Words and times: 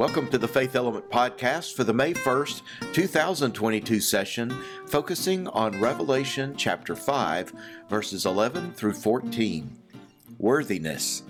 Welcome 0.00 0.30
to 0.30 0.38
the 0.38 0.48
Faith 0.48 0.76
Element 0.76 1.10
Podcast 1.10 1.74
for 1.74 1.84
the 1.84 1.92
May 1.92 2.14
1st, 2.14 2.62
2022 2.94 4.00
session, 4.00 4.50
focusing 4.86 5.46
on 5.48 5.78
Revelation 5.78 6.54
chapter 6.56 6.96
5, 6.96 7.52
verses 7.90 8.24
11 8.24 8.72
through 8.72 8.94
14. 8.94 9.76
Worthiness. 10.38 11.22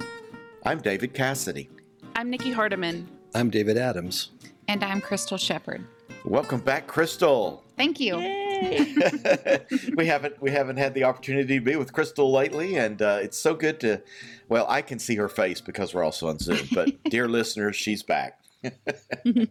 I'm 0.64 0.81
David 0.81 1.14
Cassady. 1.14 1.67
I'm 2.14 2.31
Nikki 2.31 2.53
Hardeman. 2.53 3.06
I'm 3.35 3.51
David 3.51 3.77
Adams. 3.77 4.31
And 4.69 4.85
I'm 4.85 5.00
Crystal 5.00 5.37
Shepherd. 5.37 5.85
Welcome 6.24 6.60
back, 6.60 6.87
Crystal. 6.87 7.64
Thank 7.77 7.99
you. 7.99 8.18
we 9.96 10.06
haven't 10.06 10.41
we 10.41 10.53
haven't 10.53 10.77
had 10.77 10.95
the 10.95 11.03
opportunity 11.03 11.59
to 11.59 11.64
be 11.64 11.74
with 11.74 11.92
Crystal 11.92 12.31
lately, 12.31 12.77
and 12.77 13.03
uh, 13.03 13.18
it's 13.21 13.37
so 13.37 13.53
good 13.53 13.81
to. 13.81 14.00
Well, 14.49 14.67
I 14.68 14.81
can 14.81 15.00
see 15.00 15.17
her 15.17 15.28
face 15.28 15.60
because 15.60 15.92
we're 15.92 16.05
also 16.05 16.28
on 16.28 16.38
Zoom, 16.38 16.68
but 16.73 17.02
dear 17.10 17.27
listeners, 17.28 17.74
she's 17.74 18.05
back. 18.05 18.37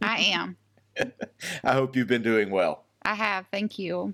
I 0.02 0.20
am. 0.34 0.58
I 1.64 1.74
hope 1.74 1.96
you've 1.96 2.08
been 2.08 2.22
doing 2.22 2.50
well. 2.50 2.84
I 3.04 3.16
have. 3.16 3.46
Thank 3.52 3.80
you. 3.80 4.14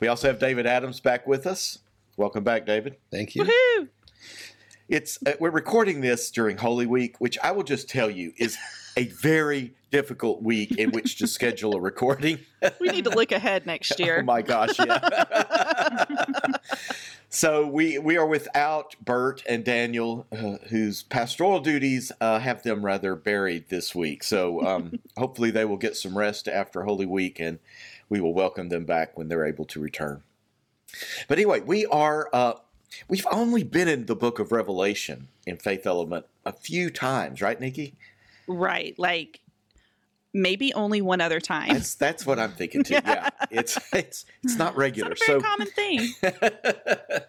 We 0.00 0.08
also 0.08 0.28
have 0.28 0.38
David 0.38 0.66
Adams 0.66 1.00
back 1.00 1.26
with 1.26 1.46
us. 1.46 1.78
Welcome 2.16 2.44
back, 2.44 2.66
David. 2.66 2.96
Thank 3.10 3.34
you. 3.34 3.44
Woohoo! 3.44 3.88
It's 4.88 5.18
uh, 5.26 5.32
we're 5.40 5.50
recording 5.50 6.00
this 6.00 6.30
during 6.30 6.58
Holy 6.58 6.86
Week, 6.86 7.16
which 7.18 7.38
I 7.42 7.50
will 7.50 7.64
just 7.64 7.88
tell 7.88 8.08
you 8.08 8.32
is 8.36 8.56
a 8.96 9.08
very 9.08 9.74
difficult 9.90 10.42
week 10.42 10.78
in 10.78 10.90
which 10.90 11.16
to 11.18 11.26
schedule 11.26 11.74
a 11.74 11.80
recording. 11.80 12.38
We 12.80 12.88
need 12.88 13.04
to 13.04 13.10
look 13.10 13.32
ahead 13.32 13.66
next 13.66 13.98
year. 14.00 14.20
oh 14.20 14.24
my 14.24 14.42
gosh, 14.42 14.78
yeah. 14.78 16.04
so 17.28 17.66
we 17.66 17.98
we 17.98 18.16
are 18.16 18.26
without 18.26 18.94
Bert 19.04 19.42
and 19.48 19.64
Daniel, 19.64 20.26
uh, 20.32 20.56
whose 20.68 21.02
pastoral 21.02 21.60
duties 21.60 22.12
uh, 22.20 22.38
have 22.38 22.62
them 22.62 22.84
rather 22.84 23.14
buried 23.14 23.68
this 23.68 23.94
week. 23.94 24.22
So 24.22 24.64
um, 24.64 25.00
hopefully 25.16 25.50
they 25.50 25.64
will 25.64 25.76
get 25.76 25.96
some 25.96 26.16
rest 26.16 26.48
after 26.48 26.82
Holy 26.82 27.06
Week, 27.06 27.40
and 27.40 27.58
we 28.08 28.20
will 28.20 28.34
welcome 28.34 28.68
them 28.68 28.84
back 28.84 29.18
when 29.18 29.28
they're 29.28 29.46
able 29.46 29.64
to 29.66 29.80
return. 29.80 30.22
But 31.28 31.38
anyway, 31.38 31.60
we 31.60 31.84
are. 31.86 32.28
Uh, 32.32 32.54
we've 33.08 33.26
only 33.30 33.64
been 33.64 33.88
in 33.88 34.06
the 34.06 34.16
Book 34.16 34.38
of 34.38 34.52
Revelation 34.52 35.28
in 35.46 35.56
Faith 35.56 35.86
Element 35.86 36.26
a 36.44 36.52
few 36.52 36.90
times, 36.90 37.42
right, 37.42 37.60
Nikki? 37.60 37.94
right. 38.46 38.96
Like 38.98 39.40
maybe 40.36 40.72
only 40.74 41.00
one 41.00 41.20
other 41.20 41.40
time. 41.40 41.72
That's 41.72 41.94
that's 41.94 42.26
what 42.26 42.38
I'm 42.38 42.52
thinking 42.52 42.84
too. 42.84 42.94
Yeah, 43.06 43.30
it's 43.50 43.78
it's 43.92 44.26
it's 44.42 44.56
not 44.56 44.70
It's 44.70 44.78
regular. 44.78 45.10
not 45.10 45.18
a 45.20 45.24
very 45.26 45.40
so 45.40 45.46
common 45.46 45.66
thing. 45.68 47.20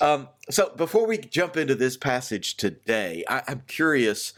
um, 0.00 0.28
so 0.50 0.72
before 0.76 1.06
we 1.06 1.18
jump 1.18 1.56
into 1.56 1.74
this 1.74 1.96
passage 1.96 2.56
today, 2.56 3.24
I, 3.28 3.42
I'm 3.48 3.62
curious, 3.66 4.32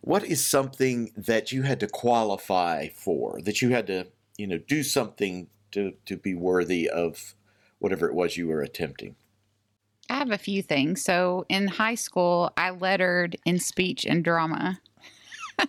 what 0.00 0.24
is 0.24 0.46
something 0.46 1.12
that 1.16 1.52
you 1.52 1.62
had 1.62 1.80
to 1.80 1.86
qualify 1.86 2.88
for? 2.88 3.40
That 3.42 3.60
you 3.62 3.70
had 3.70 3.86
to, 3.88 4.06
you 4.36 4.46
know, 4.46 4.58
do 4.58 4.82
something 4.82 5.48
to 5.72 5.94
to 6.06 6.16
be 6.16 6.34
worthy 6.34 6.88
of 6.88 7.34
whatever 7.78 8.08
it 8.08 8.14
was 8.14 8.36
you 8.36 8.46
were 8.48 8.62
attempting. 8.62 9.16
I 10.10 10.14
have 10.14 10.30
a 10.30 10.38
few 10.38 10.62
things. 10.62 11.02
So 11.02 11.46
in 11.48 11.68
high 11.68 11.94
school, 11.94 12.52
I 12.56 12.70
lettered 12.70 13.36
in 13.46 13.58
speech 13.58 14.04
and 14.04 14.22
drama. 14.22 14.80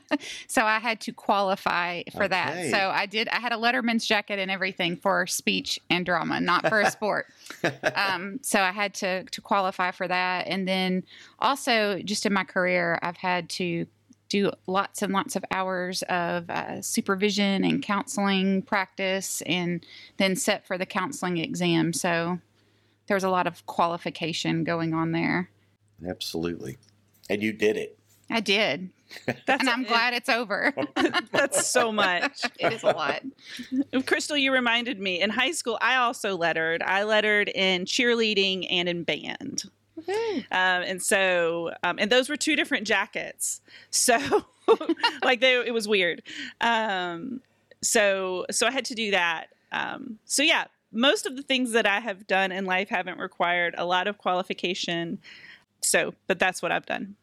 so 0.48 0.64
I 0.64 0.80
had 0.80 1.00
to 1.02 1.12
qualify 1.12 2.04
for 2.16 2.28
that. 2.28 2.70
So 2.72 2.78
I 2.78 3.06
did, 3.06 3.28
I 3.30 3.40
had 3.40 3.52
a 3.52 3.58
letterman's 3.58 4.06
jacket 4.06 4.40
and 4.40 4.50
everything 4.50 4.98
for 4.98 5.28
speech 5.28 5.80
and 5.90 6.06
drama, 6.06 6.40
not 6.40 6.68
for 6.68 6.82
a 6.82 6.92
sport. 6.92 7.28
um, 7.96 8.40
so 8.42 8.60
I 8.62 8.72
had 8.72 8.94
to, 8.96 9.24
to 9.24 9.42
qualify 9.42 9.92
for 9.92 10.08
that. 10.08 10.48
And 10.48 10.68
then 10.68 11.04
also, 11.40 12.00
just 12.04 12.26
in 12.26 12.34
my 12.34 12.44
career, 12.44 13.00
I've 13.02 13.18
had 13.18 13.50
to 13.52 13.86
do 14.34 14.52
lots 14.66 15.04
and 15.04 15.14
lots 15.14 15.36
of 15.36 15.46
hours 15.52 16.02
of 16.04 16.50
uh, 16.50 16.82
supervision 16.82 17.64
and 17.64 17.84
counseling 17.84 18.64
practice 18.64 19.44
and 19.44 19.86
then 20.18 20.36
set 20.36 20.66
for 20.66 20.76
the 20.76 20.88
counseling 20.88 21.38
exam. 21.38 21.94
So 21.94 22.40
there 23.08 23.16
was 23.16 23.24
a 23.24 23.30
lot 23.30 23.46
of 23.46 23.64
qualification 23.68 24.64
going 24.64 24.94
on 24.94 25.12
there. 25.12 25.52
Absolutely, 26.08 26.78
and 27.30 27.44
you 27.44 27.54
did 27.54 27.78
it. 27.78 27.98
I 28.30 28.40
did. 28.40 28.90
That's 29.26 29.62
and 29.62 29.70
I'm 29.70 29.84
it- 29.84 29.88
glad 29.88 30.14
it's 30.14 30.30
over. 30.30 30.74
That's 31.32 31.68
so 31.68 31.92
much. 31.92 32.42
it 32.60 32.74
is 32.74 32.84
a 32.84 32.88
lot. 32.88 33.22
Crystal, 34.06 34.38
you 34.38 34.52
reminded 34.52 35.00
me. 35.00 35.22
In 35.22 35.30
high 35.30 35.52
school, 35.52 35.78
I 35.82 35.98
also 35.98 36.36
lettered. 36.36 36.82
I 36.82 37.04
lettered 37.04 37.50
in 37.50 37.86
cheerleading 37.86 38.68
and 38.70 38.90
in 38.90 39.04
band. 39.04 39.64
Um, 40.08 40.44
and 40.52 41.02
so, 41.02 41.72
um, 41.84 41.98
and 42.00 42.12
those 42.12 42.28
were 42.28 42.36
two 42.36 42.56
different 42.56 42.88
jackets. 42.88 43.62
So, 43.92 44.18
like, 45.24 45.40
they, 45.40 45.56
it 45.66 45.74
was 45.74 45.88
weird. 45.88 46.24
Um, 46.62 47.42
so, 47.82 48.46
so 48.50 48.66
I 48.66 48.72
had 48.72 48.86
to 48.86 48.96
do 48.96 49.12
that. 49.12 49.48
Um, 49.72 50.18
so 50.26 50.42
yeah, 50.44 50.66
most 50.92 51.26
of 51.26 51.36
the 51.36 51.42
things 51.44 51.72
that 51.72 51.86
I 51.86 52.00
have 52.00 52.28
done 52.28 52.52
in 52.52 52.66
life 52.66 52.90
haven't 52.90 53.20
required 53.20 53.76
a 53.78 53.86
lot 53.86 54.08
of 54.08 54.18
qualification. 54.18 55.20
So, 55.82 56.14
but 56.28 56.40
that's 56.40 56.62
what 56.62 56.72
I've 56.72 56.86
done. 56.86 57.16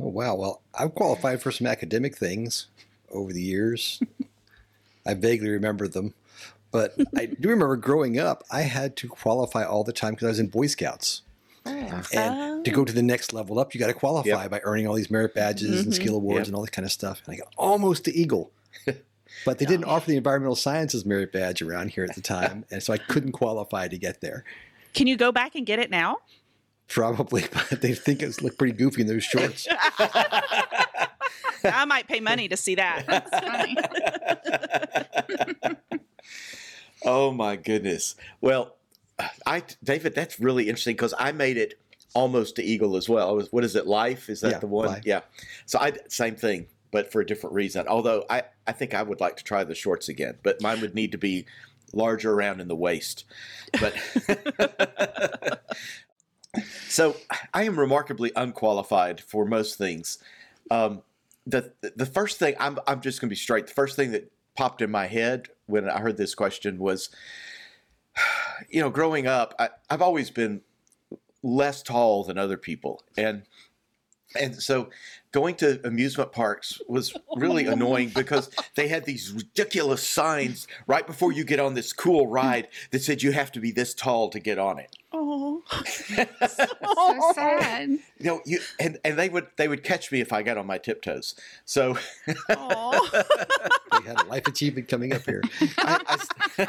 Oh, 0.00 0.08
wow. 0.08 0.34
Well, 0.34 0.62
I've 0.78 0.94
qualified 0.94 1.42
for 1.42 1.50
some 1.50 1.66
academic 1.66 2.16
things 2.16 2.66
over 3.10 3.32
the 3.32 3.42
years. 3.42 4.00
I 5.06 5.14
vaguely 5.14 5.50
remember 5.50 5.88
them. 5.88 6.14
But 6.70 6.94
I 7.16 7.26
do 7.26 7.48
remember 7.48 7.76
growing 7.76 8.18
up, 8.18 8.44
I 8.50 8.62
had 8.62 8.94
to 8.96 9.08
qualify 9.08 9.64
all 9.64 9.84
the 9.84 9.92
time 9.92 10.12
because 10.12 10.26
I 10.26 10.28
was 10.30 10.38
in 10.38 10.48
Boy 10.48 10.66
Scouts. 10.66 11.22
And 11.64 12.64
to 12.64 12.70
go 12.70 12.84
to 12.84 12.92
the 12.92 13.02
next 13.02 13.32
level 13.32 13.58
up, 13.58 13.74
you 13.74 13.80
got 13.80 13.86
to 13.88 13.94
qualify 13.94 14.42
Yep. 14.42 14.50
by 14.50 14.60
earning 14.64 14.86
all 14.86 14.94
these 14.94 15.10
merit 15.10 15.34
badges 15.34 15.84
and 15.84 15.92
Mhm. 15.92 15.96
skill 15.96 16.14
awards 16.16 16.40
Yep. 16.40 16.46
and 16.48 16.56
all 16.56 16.62
that 16.62 16.72
kind 16.72 16.84
of 16.86 16.92
stuff. 16.92 17.22
And 17.24 17.34
I 17.34 17.38
got 17.38 17.52
almost 17.56 18.04
to 18.04 18.14
Eagle. 18.14 18.50
But 19.44 19.58
they 19.58 19.66
didn't 19.66 19.84
offer 19.84 20.10
the 20.10 20.16
environmental 20.16 20.56
sciences 20.56 21.04
merit 21.06 21.32
badge 21.32 21.62
around 21.62 21.90
here 21.92 22.04
at 22.04 22.14
the 22.14 22.20
time. 22.20 22.64
And 22.70 22.82
so 22.82 22.92
I 22.92 22.98
couldn't 22.98 23.32
qualify 23.32 23.86
to 23.88 23.96
get 23.96 24.20
there. 24.20 24.42
Can 24.94 25.06
you 25.06 25.16
go 25.16 25.30
back 25.32 25.54
and 25.54 25.64
get 25.64 25.78
it 25.78 25.90
now? 25.90 26.18
Probably, 26.88 27.44
but 27.52 27.80
they 27.80 27.94
think 27.94 28.22
it 28.22 28.40
looked 28.42 28.58
pretty 28.58 28.72
goofy 28.72 29.02
in 29.02 29.06
those 29.06 29.24
shorts. 29.24 29.66
I 31.64 31.84
might 31.86 32.06
pay 32.08 32.20
money 32.20 32.48
to 32.48 32.56
see 32.56 32.76
that. 32.76 33.04
That's 33.06 33.30
funny. 33.30 33.76
Oh 37.04 37.30
my 37.30 37.54
goodness. 37.54 38.16
Well, 38.40 38.74
I 39.46 39.62
David, 39.84 40.16
that's 40.16 40.40
really 40.40 40.64
interesting 40.64 40.96
because 40.96 41.14
I 41.16 41.30
made 41.30 41.56
it 41.56 41.78
almost 42.12 42.56
to 42.56 42.62
Eagle 42.62 42.96
as 42.96 43.08
well. 43.08 43.28
I 43.28 43.32
was, 43.32 43.52
what 43.52 43.62
is 43.62 43.76
it? 43.76 43.86
Life 43.86 44.28
is 44.28 44.40
that 44.40 44.50
Yeah, 44.50 44.58
the 44.58 44.66
one? 44.66 44.86
Life. 44.88 45.02
Yeah. 45.06 45.20
So 45.64 45.78
I 45.78 45.92
same 46.08 46.34
thing, 46.34 46.66
but 46.90 47.12
for 47.12 47.20
a 47.20 47.26
different 47.26 47.54
reason. 47.54 47.86
Although 47.86 48.24
I 48.28 48.42
I 48.66 48.72
think 48.72 48.94
I 48.94 49.02
would 49.04 49.20
like 49.20 49.36
to 49.36 49.44
try 49.44 49.62
the 49.62 49.76
shorts 49.76 50.08
again, 50.08 50.38
but 50.42 50.60
mine 50.60 50.80
would 50.80 50.96
need 50.96 51.12
to 51.12 51.18
be 51.18 51.46
larger 51.92 52.32
around 52.32 52.60
in 52.60 52.66
the 52.66 52.76
waist. 52.76 53.24
But 53.80 53.94
so 56.88 57.16
I 57.52 57.64
am 57.64 57.78
remarkably 57.78 58.32
unqualified 58.36 59.20
for 59.20 59.44
most 59.44 59.76
things. 59.76 60.18
Um, 60.70 61.02
the 61.46 61.72
the 61.96 62.06
first 62.06 62.38
thing 62.38 62.54
I'm 62.58 62.78
I'm 62.86 63.00
just 63.00 63.20
going 63.20 63.28
to 63.28 63.32
be 63.32 63.36
straight. 63.36 63.66
The 63.68 63.74
first 63.74 63.96
thing 63.96 64.12
that 64.12 64.30
popped 64.56 64.82
in 64.82 64.90
my 64.90 65.06
head 65.06 65.48
when 65.66 65.88
I 65.88 66.00
heard 66.00 66.16
this 66.16 66.34
question 66.34 66.78
was, 66.78 67.10
you 68.68 68.80
know, 68.80 68.90
growing 68.90 69.26
up, 69.26 69.54
I, 69.58 69.70
I've 69.88 70.02
always 70.02 70.30
been 70.30 70.62
less 71.42 71.82
tall 71.82 72.24
than 72.24 72.38
other 72.38 72.56
people, 72.56 73.02
and 73.16 73.44
and 74.34 74.60
so 74.60 74.88
going 75.32 75.54
to 75.56 75.86
amusement 75.86 76.32
parks 76.32 76.80
was 76.88 77.14
really 77.36 77.66
annoying 77.66 78.10
because 78.14 78.50
they 78.74 78.88
had 78.88 79.04
these 79.04 79.32
ridiculous 79.32 80.06
signs 80.06 80.66
right 80.86 81.06
before 81.06 81.32
you 81.32 81.44
get 81.44 81.60
on 81.60 81.74
this 81.74 81.92
cool 81.92 82.26
ride 82.26 82.68
that 82.90 83.02
said 83.02 83.22
you 83.22 83.32
have 83.32 83.52
to 83.52 83.60
be 83.60 83.70
this 83.70 83.94
tall 83.94 84.28
to 84.30 84.38
get 84.38 84.58
on 84.58 84.78
it. 84.78 84.94
Oh, 85.12 85.62
so 86.48 87.32
sad. 87.34 87.90
You 88.18 88.24
know, 88.24 88.40
you 88.44 88.60
and, 88.78 88.98
and 89.04 89.18
they 89.18 89.28
would 89.28 89.46
they 89.56 89.68
would 89.68 89.82
catch 89.82 90.12
me 90.12 90.20
if 90.20 90.32
I 90.32 90.42
got 90.42 90.58
on 90.58 90.66
my 90.66 90.78
tiptoes. 90.78 91.34
So 91.64 91.96
oh. 92.50 93.24
We 93.92 94.06
had 94.06 94.20
a 94.20 94.24
life 94.24 94.46
achievement 94.46 94.88
coming 94.88 95.14
up 95.14 95.22
here. 95.24 95.42
I, 95.78 96.68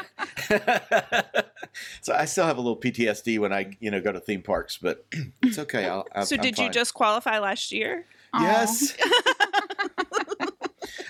I- 0.50 1.44
so 2.00 2.14
I 2.14 2.24
still 2.24 2.46
have 2.46 2.58
a 2.58 2.60
little 2.60 2.78
PTSD 2.78 3.38
when 3.38 3.52
I 3.52 3.76
you 3.80 3.90
know 3.90 4.00
go 4.00 4.12
to 4.12 4.20
theme 4.20 4.42
parks, 4.42 4.78
but 4.78 5.06
it's 5.42 5.58
okay. 5.58 5.86
I'll, 5.86 6.06
I'm, 6.14 6.24
So 6.24 6.36
I'm 6.36 6.42
did 6.42 6.58
you 6.58 6.70
just 6.70 6.94
qualify 6.94 7.38
last 7.38 7.72
year? 7.72 8.06
Yes. 8.38 8.96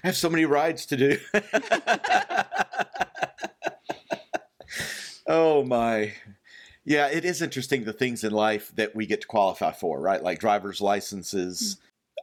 I 0.03 0.07
have 0.07 0.17
so 0.17 0.31
many 0.31 0.47
rides 0.47 0.87
to 0.87 0.97
do. 0.97 1.19
oh 5.27 5.63
my. 5.65 6.15
Yeah, 6.85 7.09
it 7.09 7.27
is 7.27 7.43
interesting 7.43 7.85
the 7.85 7.93
things 7.93 8.25
in 8.25 8.33
life 8.33 8.73
that 8.77 8.97
we 8.97 9.05
get 9.05 9.21
to 9.21 9.27
qualify 9.27 9.73
for, 9.73 10.01
right? 10.01 10.23
Like 10.23 10.41
driver's 10.41 10.81
licenses. 10.81 11.77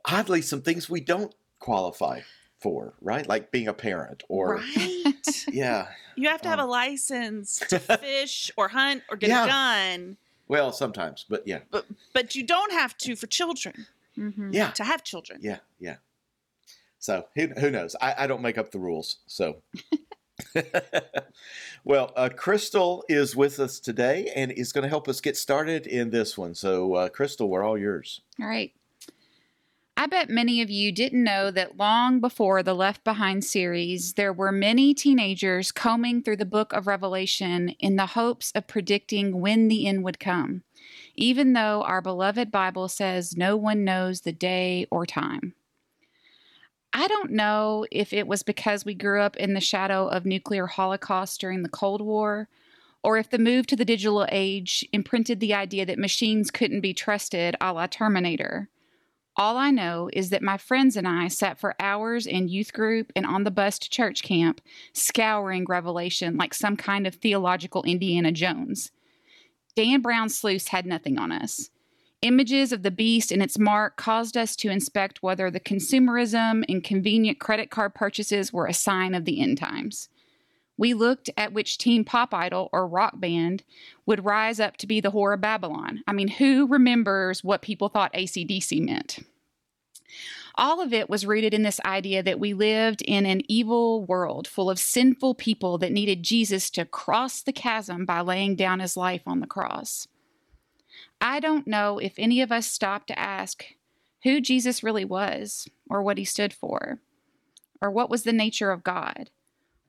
Hmm. 0.06 0.16
Oddly, 0.16 0.42
some 0.42 0.64
things 0.64 0.90
we 0.90 1.02
don't 1.02 1.36
qualify 1.60 2.22
for, 2.60 2.94
right? 3.02 3.28
Like 3.28 3.52
being 3.52 3.68
a 3.68 3.74
parent 3.74 4.24
or 4.30 4.56
right. 4.56 5.14
yeah. 5.52 5.88
You 6.16 6.30
have 6.30 6.42
to 6.42 6.50
have 6.50 6.60
Um, 6.60 6.68
a 6.68 6.72
license 6.72 7.60
to 7.70 7.80
fish 8.00 8.52
or 8.58 8.68
hunt 8.70 9.04
or 9.10 9.18
get 9.18 9.30
Yeah. 9.30 9.46
a 9.46 9.48
gun, 9.48 10.18
Well, 10.48 10.72
sometimes, 10.72 11.26
but 11.30 11.48
yeah. 11.48 11.60
but 11.72 11.86
but 12.14 12.36
you 12.36 12.44
don't 12.44 12.72
have 12.72 12.98
to 13.00 13.16
for 13.16 13.28
children 13.28 13.86
Mhm. 14.18 14.54
Yeah. 14.54 14.72
to 14.72 14.84
have 14.84 15.04
children. 15.04 15.40
Yeah, 15.44 15.60
yeah. 15.80 15.98
So 17.00 17.28
who, 17.36 17.48
who 17.60 17.70
knows? 17.70 17.96
I, 18.02 18.16
I 18.24 18.28
don't 18.28 18.42
make 18.42 18.58
up 18.58 18.72
the 18.72 18.80
rules. 18.80 19.18
So. 19.28 19.62
well, 21.84 22.12
uh, 22.16 22.30
Crystal 22.36 23.04
is 23.10 23.36
with 23.36 23.60
us 23.60 23.80
today 23.80 24.32
and 24.36 24.52
is 24.52 24.72
going 24.74 24.84
to 24.84 24.90
help 24.90 25.08
us 25.08 25.22
get 25.22 25.38
started 25.38 25.88
in 25.88 26.10
this 26.10 26.38
one. 26.38 26.56
So, 26.56 26.94
uh, 26.96 27.10
Crystal, 27.10 27.50
we're 27.50 27.64
all 27.64 27.78
yours. 27.78 28.22
All 28.42 28.48
right. 28.48 28.72
I 30.00 30.06
bet 30.06 30.30
many 30.30 30.62
of 30.62 30.70
you 30.70 30.92
didn't 30.92 31.24
know 31.24 31.50
that 31.50 31.78
long 31.78 32.20
before 32.20 32.62
the 32.62 32.76
Left 32.76 33.04
Behind 33.04 33.44
series, 33.44 34.14
there 34.14 34.32
were 34.32 34.52
many 34.52 34.94
teenagers 34.94 35.72
combing 35.72 36.22
through 36.22 36.38
the 36.38 36.46
book 36.46 36.72
of 36.72 36.86
Revelation 36.86 37.70
in 37.80 37.96
the 37.96 38.06
hopes 38.06 38.52
of 38.54 38.68
predicting 38.68 39.42
when 39.42 39.70
the 39.70 39.88
end 39.88 40.04
would 40.04 40.20
come, 40.20 40.62
even 41.16 41.54
though 41.54 41.82
our 41.82 42.00
beloved 42.00 42.52
Bible 42.52 42.88
says 42.88 43.36
no 43.36 43.58
one 43.58 43.84
knows 43.84 44.22
the 44.22 44.32
day 44.32 44.86
or 44.92 45.08
time. 45.08 45.56
I 46.94 47.08
don't 47.08 47.32
know 47.32 47.88
if 47.92 48.14
it 48.14 48.28
was 48.28 48.44
because 48.44 48.86
we 48.86 48.94
grew 48.94 49.22
up 49.22 49.36
in 49.38 49.56
the 49.56 49.60
shadow 49.60 50.08
of 50.08 50.28
nuclear 50.28 50.68
holocaust 50.68 51.42
during 51.42 51.64
the 51.64 51.70
Cold 51.70 52.02
War, 52.02 52.50
or 53.02 53.18
if 53.18 53.32
the 53.32 53.40
move 53.40 53.66
to 53.66 53.76
the 53.76 53.84
digital 53.84 54.28
age 54.32 54.88
imprinted 54.94 55.40
the 55.40 55.56
idea 55.56 55.88
that 55.88 55.98
machines 55.98 56.52
couldn't 56.52 56.82
be 56.82 56.94
trusted 56.94 57.56
a 57.60 57.74
la 57.74 57.88
Terminator. 57.88 58.70
All 59.40 59.58
I 59.58 59.70
know 59.70 60.10
is 60.14 60.32
that 60.32 60.42
my 60.42 60.58
friends 60.58 60.98
and 60.98 61.08
I 61.08 61.28
sat 61.28 61.60
for 61.60 61.76
hours 61.80 62.26
in 62.26 62.48
youth 62.48 62.74
group 62.74 63.12
and 63.16 63.24
on 63.24 63.44
the 63.44 63.52
bus 63.52 63.78
to 63.80 63.90
church 63.90 64.24
camp, 64.24 64.62
scouring 64.94 65.66
Revelation 65.70 66.38
like 66.38 66.56
some 66.56 66.76
kind 66.76 67.06
of 67.06 67.14
theological 67.14 67.84
Indiana 67.84 68.32
Jones. 68.32 68.92
Dan 69.76 70.02
Brown's 70.02 70.36
sluice 70.36 70.70
had 70.70 70.88
nothing 70.88 71.20
on 71.20 71.32
us. 71.32 71.70
Images 72.24 72.72
of 72.72 72.82
the 72.82 72.90
beast 72.90 73.32
and 73.32 73.44
its 73.44 73.60
mark 73.60 73.96
caused 73.96 74.36
us 74.36 74.56
to 74.56 74.72
inspect 74.72 75.22
whether 75.22 75.52
the 75.52 75.60
consumerism 75.60 76.64
and 76.68 76.84
convenient 76.84 77.40
credit 77.40 77.70
card 77.70 77.94
purchases 77.94 78.52
were 78.52 78.66
a 78.66 78.74
sign 78.74 79.14
of 79.14 79.26
the 79.26 79.40
end 79.40 79.60
times. 79.60 80.10
We 80.78 80.94
looked 80.94 81.30
at 81.36 81.54
which 81.54 81.78
teen 81.78 82.04
pop 82.04 82.34
idol 82.34 82.70
or 82.72 82.88
rock 82.88 83.20
band 83.20 83.64
would 84.06 84.26
rise 84.26 84.60
up 84.60 84.78
to 84.78 84.88
be 84.88 85.02
the 85.02 85.12
whore 85.12 85.34
of 85.34 85.42
Babylon. 85.42 86.04
I 86.08 86.14
mean, 86.14 86.28
who 86.28 86.68
remembers 86.68 87.44
what 87.44 87.62
people 87.62 87.90
thought 87.90 88.14
ACDC 88.14 88.86
meant? 88.86 89.20
All 90.56 90.82
of 90.82 90.92
it 90.92 91.10
was 91.10 91.26
rooted 91.26 91.54
in 91.54 91.62
this 91.62 91.80
idea 91.86 92.24
that 92.24 92.40
we 92.40 92.54
lived 92.54 93.04
in 93.04 93.26
an 93.26 93.42
evil 93.48 94.04
world 94.06 94.48
full 94.48 94.70
of 94.70 94.80
sinful 94.80 95.36
people 95.36 95.78
that 95.78 95.92
needed 95.92 96.24
Jesus 96.24 96.70
to 96.72 96.86
cross 96.86 97.42
the 97.42 97.54
chasm 97.54 98.06
by 98.06 98.22
laying 98.22 98.56
down 98.56 98.80
his 98.80 98.98
life 98.98 99.22
on 99.28 99.40
the 99.40 99.48
cross. 99.48 100.08
I 101.22 101.40
don't 101.40 101.68
know 101.68 102.00
if 102.00 102.14
any 102.18 102.42
of 102.42 102.52
us 102.52 102.66
stopped 102.66 103.08
to 103.08 103.20
ask 103.20 103.66
who 104.24 104.42
Jesus 104.42 104.84
really 104.84 105.06
was, 105.06 105.68
or 105.90 106.02
what 106.02 106.18
he 106.18 106.26
stood 106.26 106.54
for, 106.54 107.00
or 107.82 107.92
what 107.92 108.10
was 108.10 108.24
the 108.24 108.34
nature 108.34 108.72
of 108.72 108.84
God. 108.84 109.30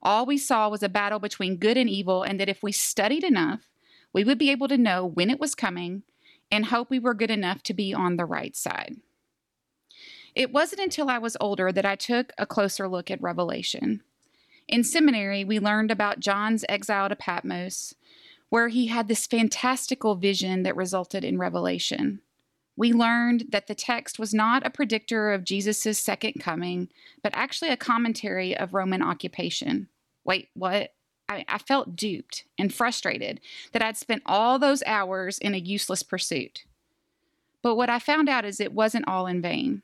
All 0.03 0.27
we 0.27 0.39
saw 0.39 0.69
was 0.69 0.83
a 0.83 0.89
battle 0.89 1.19
between 1.19 1.57
good 1.57 1.77
and 1.77 1.89
evil, 1.89 2.23
and 2.23 2.39
that 2.39 2.49
if 2.49 2.63
we 2.63 2.73
studied 2.73 3.25
enough, 3.25 3.69
we 4.13 4.25
would 4.25 4.39
be 4.39 4.51
able 4.51 4.69
to 4.69 4.79
know 4.79 5.05
when 5.05 5.31
it 5.31 5.41
was 5.41 5.55
coming 5.55 6.03
and 6.51 6.67
hope 6.67 6.91
we 6.91 6.99
were 6.99 7.15
good 7.15 7.31
enough 7.31 7.63
to 7.65 7.75
be 7.75 7.93
on 7.93 8.17
the 8.17 8.25
right 8.25 8.57
side. 8.57 8.97
It 10.35 10.53
wasn't 10.53 10.83
until 10.83 11.11
I 11.11 11.19
was 11.19 11.37
older 11.41 11.73
that 11.73 11.85
I 11.85 11.97
took 11.97 12.33
a 12.39 12.47
closer 12.47 12.89
look 12.89 13.11
at 13.11 13.21
Revelation. 13.21 14.03
In 14.69 14.85
seminary, 14.85 15.45
we 15.45 15.59
learned 15.59 15.91
about 15.91 16.21
John's 16.21 16.65
exile 16.69 17.09
to 17.09 17.17
Patmos, 17.17 17.95
where 18.49 18.69
he 18.69 18.87
had 18.87 19.09
this 19.09 19.27
fantastical 19.27 20.15
vision 20.15 20.63
that 20.63 20.77
resulted 20.77 21.25
in 21.25 21.39
revelation. 21.39 22.21
We 22.79 22.93
learned 22.93 23.47
that 23.51 23.67
the 23.67 23.75
text 23.75 24.21
was 24.21 24.33
not 24.33 24.65
a 24.65 24.71
predictor 24.71 25.33
of 25.33 25.43
Jesus' 25.43 25.99
second 25.99 26.35
coming, 26.35 26.89
but 27.25 27.33
actually 27.35 27.71
a 27.71 27.77
commentary 27.77 28.57
of 28.57 28.73
Roman 28.73 29.03
occupation. 29.03 29.89
Wait, 30.25 30.51
what? 30.55 30.93
I, 31.29 31.45
I, 31.49 31.59
felt 31.59 31.97
duped 31.97 32.45
and 32.57 32.73
frustrated 32.73 33.41
that 33.73 33.83
I'd 33.83 33.97
spent 33.97 34.23
all 34.25 34.61
those 34.61 34.85
hours 34.87 35.39
in 35.39 35.55
a 35.55 35.59
useless 35.59 36.05
pursuit. 36.05 36.65
But 37.63 37.75
what 37.75 37.91
I 37.91 37.99
found 37.99 38.29
out 38.29 38.45
is 38.45 38.61
it 38.61 38.73
wasn't 38.73 39.09
all 39.09 39.27
in 39.27 39.43
vain. 39.43 39.83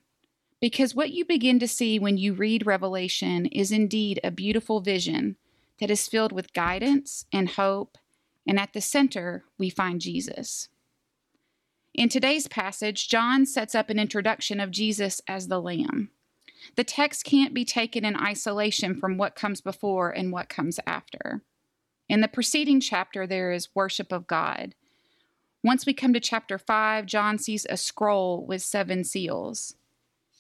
Because 0.61 0.95
what 0.95 1.11
you 1.11 1.25
begin 1.25 1.59
to 1.59 1.69
see 1.69 1.99
when 1.99 2.17
you 2.17 2.33
read 2.33 2.65
Revelation 2.65 3.47
is 3.47 3.73
indeed 3.73 4.21
a 4.23 4.31
beautiful 4.31 4.81
vision 4.81 5.35
that 5.81 5.91
is 5.91 6.07
filled 6.07 6.31
with 6.31 6.55
guidance 6.55 7.27
and 7.33 7.49
hope 7.51 7.99
and 8.47 8.59
at 8.59 8.73
the 8.73 8.81
center, 8.81 9.45
we 9.59 9.69
find 9.69 10.01
Jesus. 10.01 10.69
In 11.95 12.09
today's 12.09 12.49
passage, 12.49 13.09
John 13.09 13.47
sets 13.47 13.73
up 13.73 13.89
an 13.89 14.01
introduction 14.01 14.59
of 14.59 14.73
Jesus 14.73 15.21
as 15.29 15.47
the 15.47 15.61
Lamb. 15.61 16.11
The 16.75 16.83
text 16.83 17.25
can't 17.25 17.55
be 17.55 17.65
taken 17.65 18.05
in 18.05 18.17
isolation 18.17 18.97
from 18.99 19.17
what 19.17 19.37
comes 19.37 19.61
before 19.61 20.11
and 20.11 20.33
what 20.33 20.49
comes 20.49 20.81
after. 20.89 21.43
In 22.09 22.21
the 22.21 22.27
preceding 22.27 22.81
chapter, 22.81 23.29
there 23.29 23.53
is 23.53 23.75
worship 23.77 24.11
of 24.11 24.27
God. 24.27 24.75
Once 25.63 25.87
we 25.87 25.95
come 25.95 26.13
to 26.13 26.21
chapter 26.21 26.59
5, 26.59 27.07
John 27.07 27.39
sees 27.39 27.65
a 27.71 27.77
scroll 27.77 28.45
with 28.45 28.61
seven 28.61 29.05
seals. 29.05 29.77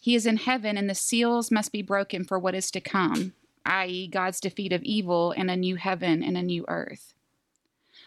He 0.01 0.17
is 0.17 0.27
in 0.27 0.39
heaven, 0.39 0.77
and 0.77 0.91
the 0.91 0.95
seals 0.95 1.53
must 1.53 1.71
be 1.71 1.83
broken 1.83 2.25
for 2.25 2.39
what 2.39 2.57
is 2.57 2.71
to 2.73 2.81
come, 2.81 3.33
i.e., 3.65 4.09
God's 4.09 4.41
defeat 4.41 4.73
of 4.73 4.83
evil 4.83 5.33
and 5.37 5.51
a 5.51 5.57
new 5.57 5.77
heaven 5.77 6.23
and 6.23 6.37
a 6.37 6.43
new 6.43 6.65
earth. 6.67 7.15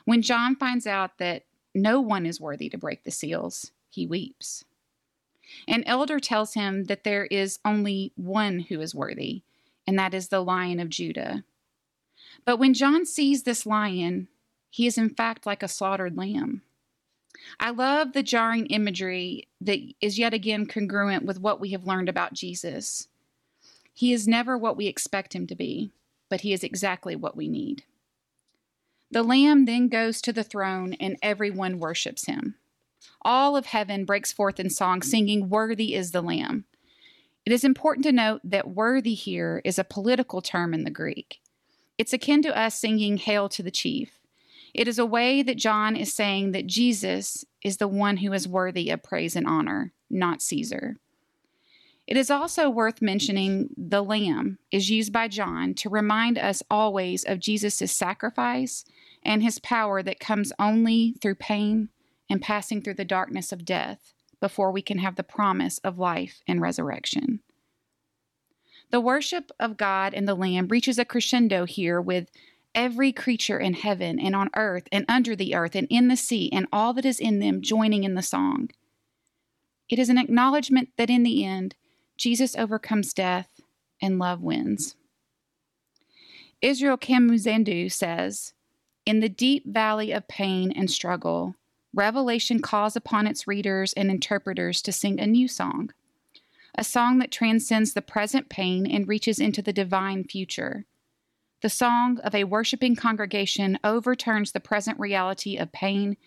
When 0.03 0.21
John 0.21 0.55
finds 0.55 0.85
out 0.85 1.17
that 1.17 1.45
no 1.77 2.01
one 2.01 2.25
is 2.25 2.41
worthy 2.41 2.69
to 2.69 2.77
break 2.77 3.03
the 3.03 3.11
seals, 3.11 3.71
he 3.89 4.05
weeps. 4.05 4.65
An 5.67 5.83
elder 5.85 6.19
tells 6.19 6.53
him 6.53 6.85
that 6.85 7.03
there 7.03 7.25
is 7.25 7.59
only 7.63 8.11
one 8.15 8.59
who 8.59 8.81
is 8.81 8.93
worthy, 8.93 9.43
and 9.85 9.97
that 9.97 10.13
is 10.13 10.27
the 10.27 10.41
lion 10.41 10.79
of 10.79 10.89
Judah. 10.89 11.43
But 12.43 12.57
when 12.57 12.73
John 12.73 13.05
sees 13.05 13.43
this 13.43 13.65
lion, 13.65 14.27
he 14.69 14.87
is 14.87 14.97
in 14.97 15.09
fact 15.09 15.45
like 15.45 15.63
a 15.63 15.67
slaughtered 15.67 16.17
lamb. 16.17 16.61
I 17.59 17.69
love 17.69 18.13
the 18.13 18.23
jarring 18.23 18.65
imagery 18.67 19.47
that 19.61 19.79
is 20.01 20.19
yet 20.19 20.33
again 20.33 20.65
congruent 20.65 21.25
with 21.25 21.39
what 21.39 21.59
we 21.59 21.69
have 21.69 21.85
learned 21.85 22.09
about 22.09 22.33
Jesus. 22.33 23.07
He 23.93 24.13
is 24.13 24.27
never 24.27 24.57
what 24.57 24.77
we 24.77 24.87
expect 24.87 25.33
him 25.33 25.47
to 25.47 25.55
be, 25.55 25.91
but 26.29 26.41
he 26.41 26.53
is 26.53 26.63
exactly 26.63 27.15
what 27.15 27.37
we 27.37 27.47
need. 27.47 27.83
The 29.09 29.23
Lamb 29.23 29.65
then 29.65 29.87
goes 29.87 30.21
to 30.21 30.33
the 30.33 30.43
throne, 30.43 30.93
and 30.93 31.17
everyone 31.21 31.79
worships 31.79 32.25
him. 32.25 32.55
All 33.21 33.55
of 33.55 33.67
heaven 33.67 34.05
breaks 34.05 34.33
forth 34.33 34.59
in 34.59 34.69
song, 34.69 35.01
singing, 35.01 35.49
Worthy 35.49 35.93
is 35.93 36.11
the 36.11 36.21
Lamb. 36.21 36.65
It 37.45 37.53
is 37.53 37.63
important 37.63 38.03
to 38.05 38.11
note 38.11 38.41
that 38.43 38.69
worthy 38.69 39.13
here 39.13 39.61
is 39.63 39.79
a 39.79 39.85
political 39.85 40.41
term 40.41 40.73
in 40.73 40.83
the 40.83 40.91
Greek. 40.91 41.39
It's 41.97 42.11
akin 42.11 42.41
to 42.43 42.57
us 42.57 42.77
singing 42.77 43.17
Hail 43.17 43.47
to 43.49 43.63
the 43.63 43.71
Chief. 43.71 44.19
It 44.73 44.87
is 44.87 44.99
a 44.99 45.05
way 45.05 45.41
that 45.41 45.57
John 45.57 45.95
is 45.95 46.13
saying 46.13 46.51
that 46.51 46.67
Jesus 46.67 47.45
is 47.63 47.77
the 47.77 47.87
one 47.87 48.17
who 48.17 48.33
is 48.33 48.47
worthy 48.47 48.89
of 48.89 49.01
praise 49.01 49.35
and 49.35 49.47
honor, 49.47 49.93
not 50.09 50.41
Caesar. 50.41 50.97
It 52.07 52.15
is 52.15 52.31
also 52.31 52.69
worth 52.69 53.01
mentioning 53.01 53.69
the 53.75 54.01
lamb 54.01 54.59
is 54.71 54.89
used 54.89 55.11
by 55.11 55.27
John 55.27 55.73
to 55.75 55.89
remind 55.89 56.37
us 56.37 56.63
always 56.71 57.25
of 57.25 57.41
Jesus' 57.41 57.91
sacrifice 57.91 58.85
and 59.23 59.43
his 59.43 59.59
power 59.59 60.01
that 60.01 60.21
comes 60.21 60.53
only 60.57 61.15
through 61.21 61.35
pain 61.35 61.89
and 62.29 62.41
passing 62.41 62.81
through 62.81 62.93
the 62.93 63.03
darkness 63.03 63.51
of 63.51 63.65
death 63.65 64.13
before 64.39 64.71
we 64.71 64.81
can 64.81 64.99
have 64.99 65.17
the 65.17 65.23
promise 65.23 65.79
of 65.79 65.99
life 65.99 66.41
and 66.47 66.61
resurrection. 66.61 67.41
The 68.89 69.01
worship 69.01 69.51
of 69.59 69.75
God 69.75 70.13
and 70.13 70.25
the 70.25 70.35
Lamb 70.35 70.69
reaches 70.69 70.97
a 70.97 71.03
crescendo 71.03 71.65
here 71.65 71.99
with 71.99 72.29
every 72.73 73.11
creature 73.11 73.59
in 73.59 73.73
heaven 73.73 74.17
and 74.17 74.33
on 74.33 74.49
earth 74.55 74.87
and 74.93 75.03
under 75.09 75.35
the 75.35 75.55
earth 75.55 75.75
and 75.75 75.87
in 75.89 76.07
the 76.07 76.15
sea 76.15 76.49
and 76.53 76.67
all 76.71 76.93
that 76.93 77.05
is 77.05 77.19
in 77.19 77.39
them 77.39 77.61
joining 77.61 78.05
in 78.05 78.15
the 78.15 78.21
song. 78.21 78.69
It 79.89 79.99
is 79.99 80.09
an 80.09 80.17
acknowledgement 80.17 80.89
that 80.97 81.09
in 81.09 81.23
the 81.23 81.43
end, 81.43 81.75
Jesus 82.17 82.55
overcomes 82.55 83.13
death 83.13 83.61
and 84.01 84.19
love 84.19 84.41
wins. 84.41 84.95
Israel 86.61 86.97
Kamudzandu 86.97 87.91
says, 87.91 88.53
In 89.05 89.19
the 89.19 89.29
deep 89.29 89.65
valley 89.67 90.11
of 90.11 90.27
pain 90.27 90.71
and 90.71 90.89
struggle, 90.89 91.55
Revelation 91.93 92.61
calls 92.61 92.95
upon 92.95 93.27
its 93.27 93.47
readers 93.47 93.93
and 93.93 94.09
interpreters 94.09 94.81
to 94.83 94.91
sing 94.91 95.19
a 95.19 95.27
new 95.27 95.47
song, 95.47 95.91
a 96.75 96.83
song 96.83 97.17
that 97.19 97.31
transcends 97.31 97.93
the 97.93 98.01
present 98.01 98.49
pain 98.49 98.85
and 98.85 99.07
reaches 99.07 99.39
into 99.39 99.61
the 99.61 99.73
divine 99.73 100.23
future. 100.23 100.85
The 101.61 101.69
song 101.69 102.19
of 102.19 102.35
a 102.35 102.43
worshiping 102.43 102.95
congregation 102.95 103.79
overturns 103.83 104.51
the 104.51 104.59
present 104.59 104.99
reality 104.99 105.57
of 105.57 105.71
pain 105.71 106.17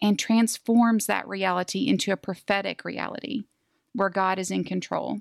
and 0.00 0.18
transforms 0.18 1.06
that 1.06 1.28
reality 1.28 1.86
into 1.86 2.12
a 2.12 2.16
prophetic 2.16 2.84
reality 2.84 3.44
where 3.94 4.08
God 4.08 4.38
is 4.38 4.50
in 4.50 4.64
control. 4.64 5.20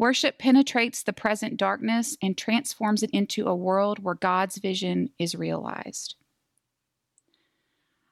Worship 0.00 0.38
penetrates 0.38 1.02
the 1.02 1.12
present 1.12 1.58
darkness 1.58 2.16
and 2.22 2.34
transforms 2.34 3.02
it 3.02 3.10
into 3.10 3.46
a 3.46 3.54
world 3.54 3.98
where 3.98 4.14
God's 4.14 4.56
vision 4.56 5.10
is 5.18 5.34
realized. 5.34 6.14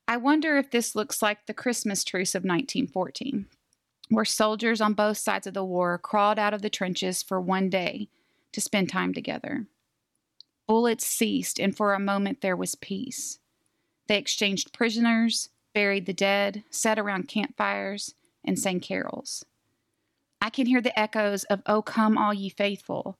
I 0.07 0.18
wonder 0.18 0.59
if 0.59 0.71
this 0.71 0.95
looks 0.95 1.23
like 1.23 1.47
the 1.47 1.54
Christmas 1.54 2.04
truce 2.04 2.35
of 2.35 2.45
1914. 2.45 3.47
where 4.11 4.26
soldiers 4.26 4.83
on 4.83 4.92
both 4.92 5.16
sides 5.16 5.47
of 5.47 5.54
the 5.54 5.64
war 5.64 5.97
crawled 5.97 6.38
out 6.38 6.52
of 6.52 6.61
the 6.61 6.68
trenches 6.68 7.23
for 7.23 7.40
one 7.40 7.71
day 7.71 8.11
to 8.52 8.61
spend 8.61 8.90
time 8.90 9.14
together. 9.14 9.66
Bullets 10.66 11.07
ceased, 11.07 11.59
and 11.59 11.75
for 11.75 11.95
a 11.95 11.99
moment 11.99 12.42
there 12.42 12.57
was 12.57 12.75
peace. 12.75 13.38
They 14.09 14.18
exchanged 14.18 14.75
prisoners, 14.75 15.49
buried 15.73 16.04
the 16.04 16.12
dead, 16.12 16.64
sat 16.68 16.99
around 16.99 17.28
campfires, 17.28 18.14
and 18.45 18.59
sang 18.59 18.80
carols. 18.80 19.47
I 20.40 20.50
can 20.50 20.66
hear 20.66 20.80
the 20.80 20.99
echoes 20.99 21.45
of 21.45 21.62
O 21.66 21.83
Come 21.83 22.16
All 22.16 22.33
Ye 22.33 22.49
Faithful, 22.49 23.18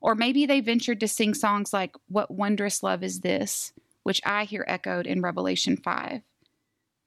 or 0.00 0.14
maybe 0.14 0.46
they 0.46 0.60
ventured 0.60 1.00
to 1.00 1.08
sing 1.08 1.34
songs 1.34 1.72
like 1.72 1.96
What 2.08 2.30
Wondrous 2.30 2.82
Love 2.82 3.02
Is 3.02 3.20
This, 3.20 3.72
which 4.02 4.20
I 4.24 4.44
hear 4.44 4.64
echoed 4.68 5.06
in 5.06 5.20
Revelation 5.20 5.76
5. 5.76 6.22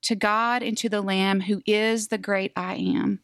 To 0.04 0.16
God 0.16 0.64
and 0.64 0.78
to 0.80 0.90
the 0.90 1.02
Lamb, 1.02 1.42
who 1.42 1.62
is 1.66 2.10
the 2.10 2.18
great 2.18 2.52
I 2.56 2.76
am. 2.76 3.22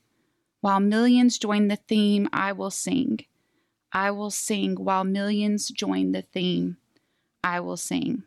While 0.62 0.80
millions 0.80 1.38
join 1.38 1.68
the 1.68 1.76
theme, 1.76 2.30
I 2.32 2.52
will 2.54 2.72
sing. 2.72 3.20
I 3.92 4.12
will 4.12 4.32
sing 4.32 4.76
while 4.76 5.04
millions 5.04 5.70
join 5.70 6.12
the 6.14 6.22
theme. 6.22 6.78
I 7.44 7.60
will 7.60 7.78
sing. 7.78 8.24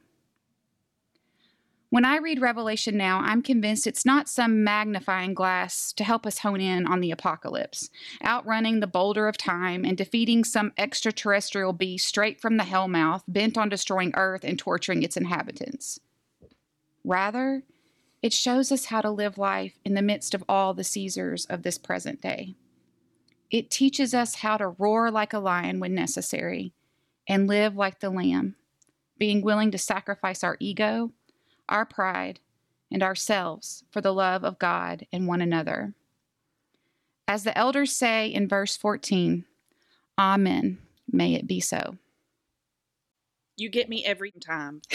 When 1.92 2.06
I 2.06 2.16
read 2.16 2.40
Revelation 2.40 2.96
now, 2.96 3.18
I'm 3.18 3.42
convinced 3.42 3.86
it's 3.86 4.06
not 4.06 4.26
some 4.26 4.64
magnifying 4.64 5.34
glass 5.34 5.92
to 5.92 6.04
help 6.04 6.24
us 6.24 6.38
hone 6.38 6.58
in 6.58 6.86
on 6.86 7.00
the 7.00 7.10
apocalypse, 7.10 7.90
outrunning 8.24 8.80
the 8.80 8.86
boulder 8.86 9.28
of 9.28 9.36
time 9.36 9.84
and 9.84 9.94
defeating 9.94 10.42
some 10.42 10.72
extraterrestrial 10.78 11.74
beast 11.74 12.06
straight 12.08 12.40
from 12.40 12.56
the 12.56 12.64
hellmouth 12.64 13.24
bent 13.28 13.58
on 13.58 13.68
destroying 13.68 14.10
Earth 14.14 14.42
and 14.42 14.58
torturing 14.58 15.02
its 15.02 15.18
inhabitants. 15.18 16.00
Rather, 17.04 17.62
it 18.22 18.32
shows 18.32 18.72
us 18.72 18.86
how 18.86 19.02
to 19.02 19.10
live 19.10 19.36
life 19.36 19.78
in 19.84 19.92
the 19.92 20.00
midst 20.00 20.32
of 20.32 20.42
all 20.48 20.72
the 20.72 20.84
Caesars 20.84 21.44
of 21.50 21.62
this 21.62 21.76
present 21.76 22.22
day. 22.22 22.54
It 23.50 23.70
teaches 23.70 24.14
us 24.14 24.36
how 24.36 24.56
to 24.56 24.68
roar 24.68 25.10
like 25.10 25.34
a 25.34 25.38
lion 25.38 25.78
when 25.78 25.94
necessary 25.94 26.72
and 27.28 27.46
live 27.46 27.76
like 27.76 28.00
the 28.00 28.08
lamb, 28.08 28.56
being 29.18 29.42
willing 29.42 29.70
to 29.72 29.76
sacrifice 29.76 30.42
our 30.42 30.56
ego 30.58 31.12
our 31.68 31.84
pride, 31.86 32.40
and 32.90 33.02
ourselves 33.02 33.84
for 33.90 34.00
the 34.00 34.12
love 34.12 34.44
of 34.44 34.58
God 34.58 35.06
and 35.12 35.26
one 35.26 35.40
another. 35.40 35.94
As 37.26 37.44
the 37.44 37.56
elders 37.56 37.92
say 37.92 38.26
in 38.28 38.48
verse 38.48 38.76
14, 38.76 39.44
Amen. 40.18 40.78
May 41.10 41.34
it 41.34 41.46
be 41.46 41.60
so. 41.60 41.96
You 43.56 43.68
get 43.70 43.88
me 43.88 44.04
every 44.04 44.30
time. 44.32 44.82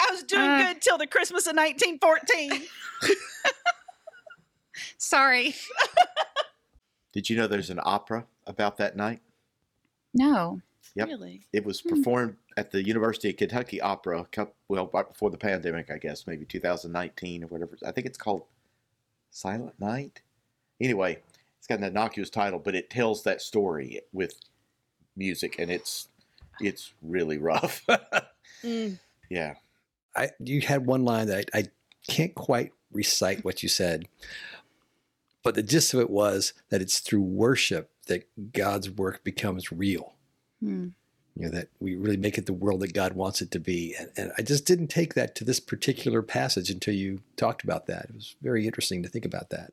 I 0.00 0.10
was 0.10 0.22
doing 0.24 0.42
Uh. 0.42 0.58
good 0.72 0.82
till 0.82 0.98
the 0.98 1.06
Christmas 1.06 1.46
of 1.46 1.56
1914. 1.56 2.62
Sorry. 4.98 5.54
Did 7.12 7.30
you 7.30 7.36
know 7.36 7.46
there's 7.46 7.70
an 7.70 7.80
opera 7.82 8.26
about 8.46 8.76
that 8.78 8.96
night? 8.96 9.20
No. 10.12 10.60
Yep. 10.94 11.08
Really? 11.08 11.46
It 11.52 11.64
was 11.64 11.80
Hmm. 11.80 11.88
performed 11.90 12.36
at 12.56 12.70
the 12.70 12.84
University 12.84 13.30
of 13.30 13.36
Kentucky 13.36 13.80
Opera, 13.80 14.26
well, 14.68 14.90
right 14.92 15.08
before 15.08 15.30
the 15.30 15.38
pandemic, 15.38 15.90
I 15.90 15.98
guess, 15.98 16.26
maybe 16.26 16.44
2019 16.44 17.44
or 17.44 17.46
whatever. 17.48 17.76
I 17.84 17.90
think 17.90 18.06
it's 18.06 18.18
called 18.18 18.44
Silent 19.30 19.78
Night. 19.80 20.22
Anyway, 20.80 21.20
it's 21.58 21.66
got 21.66 21.78
an 21.78 21.84
innocuous 21.84 22.30
title, 22.30 22.58
but 22.60 22.74
it 22.74 22.90
tells 22.90 23.22
that 23.24 23.40
story 23.42 24.00
with 24.12 24.38
music, 25.16 25.56
and 25.58 25.70
it's 25.70 26.08
it's 26.60 26.92
really 27.02 27.38
rough. 27.38 27.84
Mm. 28.62 28.98
yeah. 29.28 29.54
I 30.16 30.30
you 30.38 30.60
had 30.62 30.86
one 30.86 31.04
line 31.04 31.26
that 31.26 31.50
I, 31.52 31.58
I 31.58 31.64
can't 32.08 32.34
quite 32.34 32.72
recite 32.92 33.44
what 33.44 33.62
you 33.62 33.68
said, 33.68 34.06
but 35.42 35.54
the 35.54 35.62
gist 35.62 35.92
of 35.92 36.00
it 36.00 36.08
was 36.08 36.54
that 36.70 36.80
it's 36.80 37.00
through 37.00 37.22
worship 37.22 37.90
that 38.06 38.52
God's 38.52 38.90
work 38.90 39.24
becomes 39.24 39.72
real. 39.72 40.14
Hmm. 40.64 40.88
You 41.36 41.46
know 41.46 41.50
that 41.50 41.68
we 41.80 41.96
really 41.96 42.16
make 42.16 42.38
it 42.38 42.46
the 42.46 42.52
world 42.52 42.80
that 42.80 42.94
God 42.94 43.14
wants 43.14 43.42
it 43.42 43.50
to 43.50 43.58
be, 43.58 43.94
and, 43.98 44.10
and 44.16 44.32
I 44.38 44.42
just 44.42 44.66
didn't 44.66 44.86
take 44.86 45.14
that 45.14 45.34
to 45.36 45.44
this 45.44 45.58
particular 45.58 46.22
passage 46.22 46.70
until 46.70 46.94
you 46.94 47.22
talked 47.36 47.64
about 47.64 47.86
that. 47.86 48.06
It 48.08 48.14
was 48.14 48.36
very 48.40 48.66
interesting 48.66 49.02
to 49.02 49.08
think 49.08 49.24
about 49.24 49.50
that. 49.50 49.72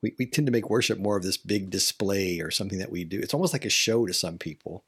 We 0.00 0.14
we 0.18 0.24
tend 0.24 0.46
to 0.46 0.52
make 0.52 0.70
worship 0.70 0.98
more 0.98 1.18
of 1.18 1.22
this 1.22 1.36
big 1.36 1.68
display 1.68 2.40
or 2.40 2.50
something 2.50 2.78
that 2.78 2.90
we 2.90 3.04
do. 3.04 3.20
It's 3.20 3.34
almost 3.34 3.52
like 3.52 3.66
a 3.66 3.70
show 3.70 4.06
to 4.06 4.14
some 4.14 4.38
people, 4.38 4.84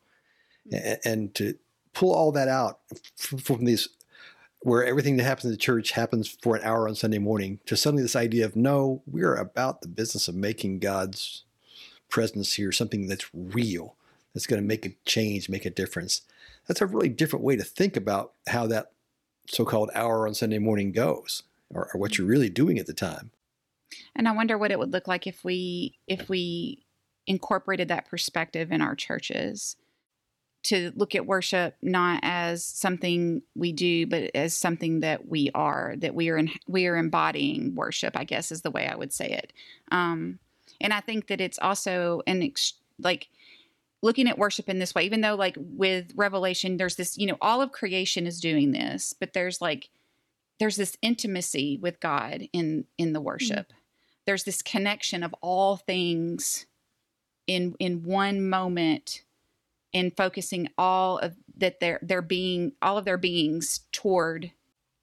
and, 0.72 0.98
and 1.04 1.34
to 1.34 1.58
pull 1.92 2.14
all 2.14 2.32
that 2.32 2.48
out 2.48 2.80
f- 3.18 3.40
from 3.42 3.66
these 3.66 3.88
where 4.60 4.84
everything 4.84 5.16
that 5.16 5.24
happens 5.24 5.44
in 5.44 5.50
the 5.50 5.56
church 5.56 5.92
happens 5.92 6.28
for 6.42 6.56
an 6.56 6.62
hour 6.64 6.88
on 6.88 6.94
Sunday 6.94 7.18
morning 7.18 7.60
to 7.66 7.76
suddenly 7.76 8.02
this 8.02 8.16
idea 8.16 8.44
of 8.44 8.56
no, 8.56 9.02
we're 9.06 9.34
about 9.34 9.80
the 9.80 9.88
business 9.88 10.26
of 10.26 10.34
making 10.34 10.78
God's 10.78 11.44
presence 12.08 12.54
here 12.54 12.72
something 12.72 13.06
that's 13.06 13.28
real, 13.34 13.95
that's 14.36 14.46
going 14.46 14.60
to 14.60 14.68
make 14.68 14.84
a 14.84 14.90
change, 15.06 15.48
make 15.48 15.64
a 15.64 15.70
difference. 15.70 16.20
That's 16.68 16.82
a 16.82 16.86
really 16.86 17.08
different 17.08 17.42
way 17.42 17.56
to 17.56 17.64
think 17.64 17.96
about 17.96 18.34
how 18.48 18.66
that 18.66 18.92
so-called 19.48 19.88
hour 19.94 20.28
on 20.28 20.34
Sunday 20.34 20.58
morning 20.58 20.92
goes, 20.92 21.42
or, 21.70 21.88
or 21.94 21.98
what 21.98 22.18
you're 22.18 22.26
really 22.26 22.50
doing 22.50 22.78
at 22.78 22.86
the 22.86 22.92
time. 22.92 23.30
And 24.14 24.28
I 24.28 24.32
wonder 24.32 24.58
what 24.58 24.70
it 24.70 24.78
would 24.78 24.92
look 24.92 25.08
like 25.08 25.26
if 25.26 25.42
we 25.42 25.98
if 26.06 26.28
we 26.28 26.84
incorporated 27.26 27.88
that 27.88 28.10
perspective 28.10 28.70
in 28.70 28.82
our 28.82 28.94
churches 28.94 29.76
to 30.64 30.92
look 30.96 31.14
at 31.14 31.26
worship 31.26 31.74
not 31.80 32.20
as 32.22 32.62
something 32.62 33.40
we 33.54 33.72
do 33.72 34.06
but 34.06 34.30
as 34.34 34.52
something 34.52 35.00
that 35.00 35.28
we 35.28 35.50
are 35.54 35.94
that 35.96 36.14
we 36.14 36.28
are 36.28 36.36
in, 36.36 36.50
we 36.68 36.86
are 36.86 36.96
embodying 36.96 37.74
worship 37.74 38.18
I 38.18 38.24
guess 38.24 38.52
is 38.52 38.62
the 38.62 38.70
way 38.70 38.86
I 38.86 38.96
would 38.96 39.14
say 39.14 39.30
it. 39.30 39.52
Um 39.90 40.40
and 40.78 40.92
I 40.92 41.00
think 41.00 41.28
that 41.28 41.40
it's 41.40 41.58
also 41.58 42.20
an 42.26 42.42
ex- 42.42 42.74
like 42.98 43.28
looking 44.06 44.28
at 44.28 44.38
worship 44.38 44.68
in 44.68 44.78
this 44.78 44.94
way 44.94 45.04
even 45.04 45.20
though 45.20 45.34
like 45.34 45.56
with 45.58 46.12
revelation 46.16 46.76
there's 46.76 46.96
this 46.96 47.18
you 47.18 47.26
know 47.26 47.36
all 47.40 47.60
of 47.60 47.72
creation 47.72 48.26
is 48.26 48.40
doing 48.40 48.72
this 48.72 49.12
but 49.12 49.32
there's 49.34 49.60
like 49.60 49.90
there's 50.58 50.76
this 50.76 50.96
intimacy 51.02 51.78
with 51.80 52.00
God 52.00 52.42
in 52.52 52.84
in 52.98 53.12
the 53.12 53.18
mm-hmm. 53.18 53.26
worship. 53.26 53.72
There's 54.24 54.44
this 54.44 54.62
connection 54.62 55.22
of 55.22 55.34
all 55.40 55.76
things 55.76 56.66
in 57.46 57.74
in 57.78 58.02
one 58.02 58.48
moment 58.48 59.22
in 59.92 60.10
focusing 60.10 60.68
all 60.76 61.18
of 61.18 61.36
that 61.56 61.80
their 61.80 61.98
their 62.02 62.22
being 62.22 62.72
all 62.82 62.98
of 62.98 63.04
their 63.04 63.18
beings 63.18 63.80
toward 63.92 64.52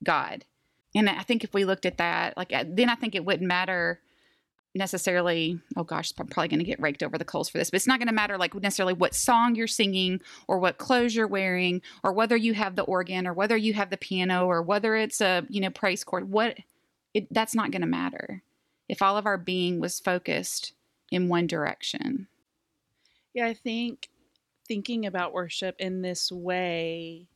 God. 0.03 0.45
And 0.95 1.10
I 1.10 1.24
think 1.24 1.43
if 1.43 1.53
we 1.53 1.65
looked 1.65 1.86
at 1.86 1.98
that, 1.98 2.38
like 2.38 2.50
then 2.50 2.89
I 2.89 2.95
think 2.95 3.15
it 3.15 3.25
wouldn't 3.25 3.48
matter 3.48 4.00
necessarily 4.75 5.59
oh 5.77 5.83
gosh 5.83 6.11
i'm 6.19 6.27
probably 6.27 6.47
going 6.47 6.59
to 6.59 6.65
get 6.65 6.79
raked 6.81 7.03
over 7.03 7.17
the 7.17 7.25
coals 7.25 7.47
for 7.49 7.57
this 7.57 7.69
but 7.69 7.75
it's 7.75 7.87
not 7.87 7.99
going 7.99 8.07
to 8.07 8.13
matter 8.13 8.37
like 8.37 8.55
necessarily 8.55 8.93
what 8.93 9.13
song 9.13 9.55
you're 9.55 9.67
singing 9.67 10.19
or 10.47 10.57
what 10.57 10.77
clothes 10.77 11.15
you're 11.15 11.27
wearing 11.27 11.81
or 12.03 12.11
whether 12.11 12.35
you 12.35 12.53
have 12.53 12.75
the 12.75 12.83
organ 12.83 13.27
or 13.27 13.33
whether 13.33 13.55
you 13.55 13.73
have 13.73 13.89
the 13.89 13.97
piano 13.97 14.45
or 14.45 14.61
whether 14.61 14.95
it's 14.95 15.21
a 15.21 15.45
you 15.49 15.61
know 15.61 15.69
praise 15.69 16.03
chord 16.03 16.29
what 16.29 16.57
it, 17.13 17.31
that's 17.31 17.53
not 17.53 17.71
going 17.71 17.81
to 17.81 17.87
matter 17.87 18.41
if 18.89 19.01
all 19.01 19.15
of 19.17 19.25
our 19.25 19.37
being 19.37 19.79
was 19.79 19.99
focused 19.99 20.73
in 21.11 21.27
one 21.27 21.45
direction 21.45 22.27
Yeah, 23.33 23.47
I 23.47 23.53
think 23.53 24.09
thinking 24.67 25.05
about 25.05 25.33
worship 25.33 25.75
in 25.79 26.01
this 26.01 26.31
way, 26.31 27.27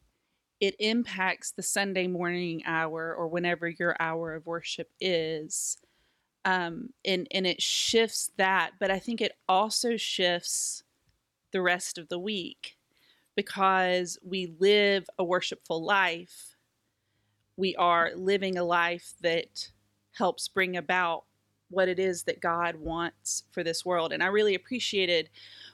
it 0.59 0.75
impacts 0.79 1.51
the 1.51 1.63
Sunday 1.63 2.07
morning 2.07 2.63
hour 2.65 3.13
or 3.13 3.27
whenever 3.27 3.67
your 3.67 3.95
hour 3.99 4.33
of 4.33 4.45
worship 4.45 4.89
is. 4.99 5.77
Um, 6.45 6.91
and, 7.03 7.27
and 7.31 7.45
it 7.45 7.61
shifts 7.61 8.31
that, 8.37 8.71
but 8.79 8.89
I 8.89 8.99
think 8.99 9.19
it 9.19 9.33
also 9.49 9.97
shifts 9.97 10.83
the 11.51 11.61
rest 11.61 11.97
of 11.97 12.09
the 12.09 12.19
week 12.19 12.77
because 13.35 14.17
we 14.23 14.53
live 14.59 15.07
a 15.17 15.23
worshipful 15.23 15.83
life. 15.83 16.55
We 17.57 17.75
are 17.75 18.11
living 18.15 18.57
a 18.57 18.63
life 18.63 19.13
that 19.21 19.71
helps 20.13 20.47
bring 20.47 20.77
about 20.77 21.25
what 21.69 21.89
it 21.89 21.99
is 21.99 22.23
that 22.23 22.39
God 22.39 22.77
wants 22.77 23.43
for 23.51 23.63
this 23.63 23.85
world. 23.85 24.13
And 24.13 24.23
I 24.23 24.27
really 24.27 24.55
appreciated 24.55 25.29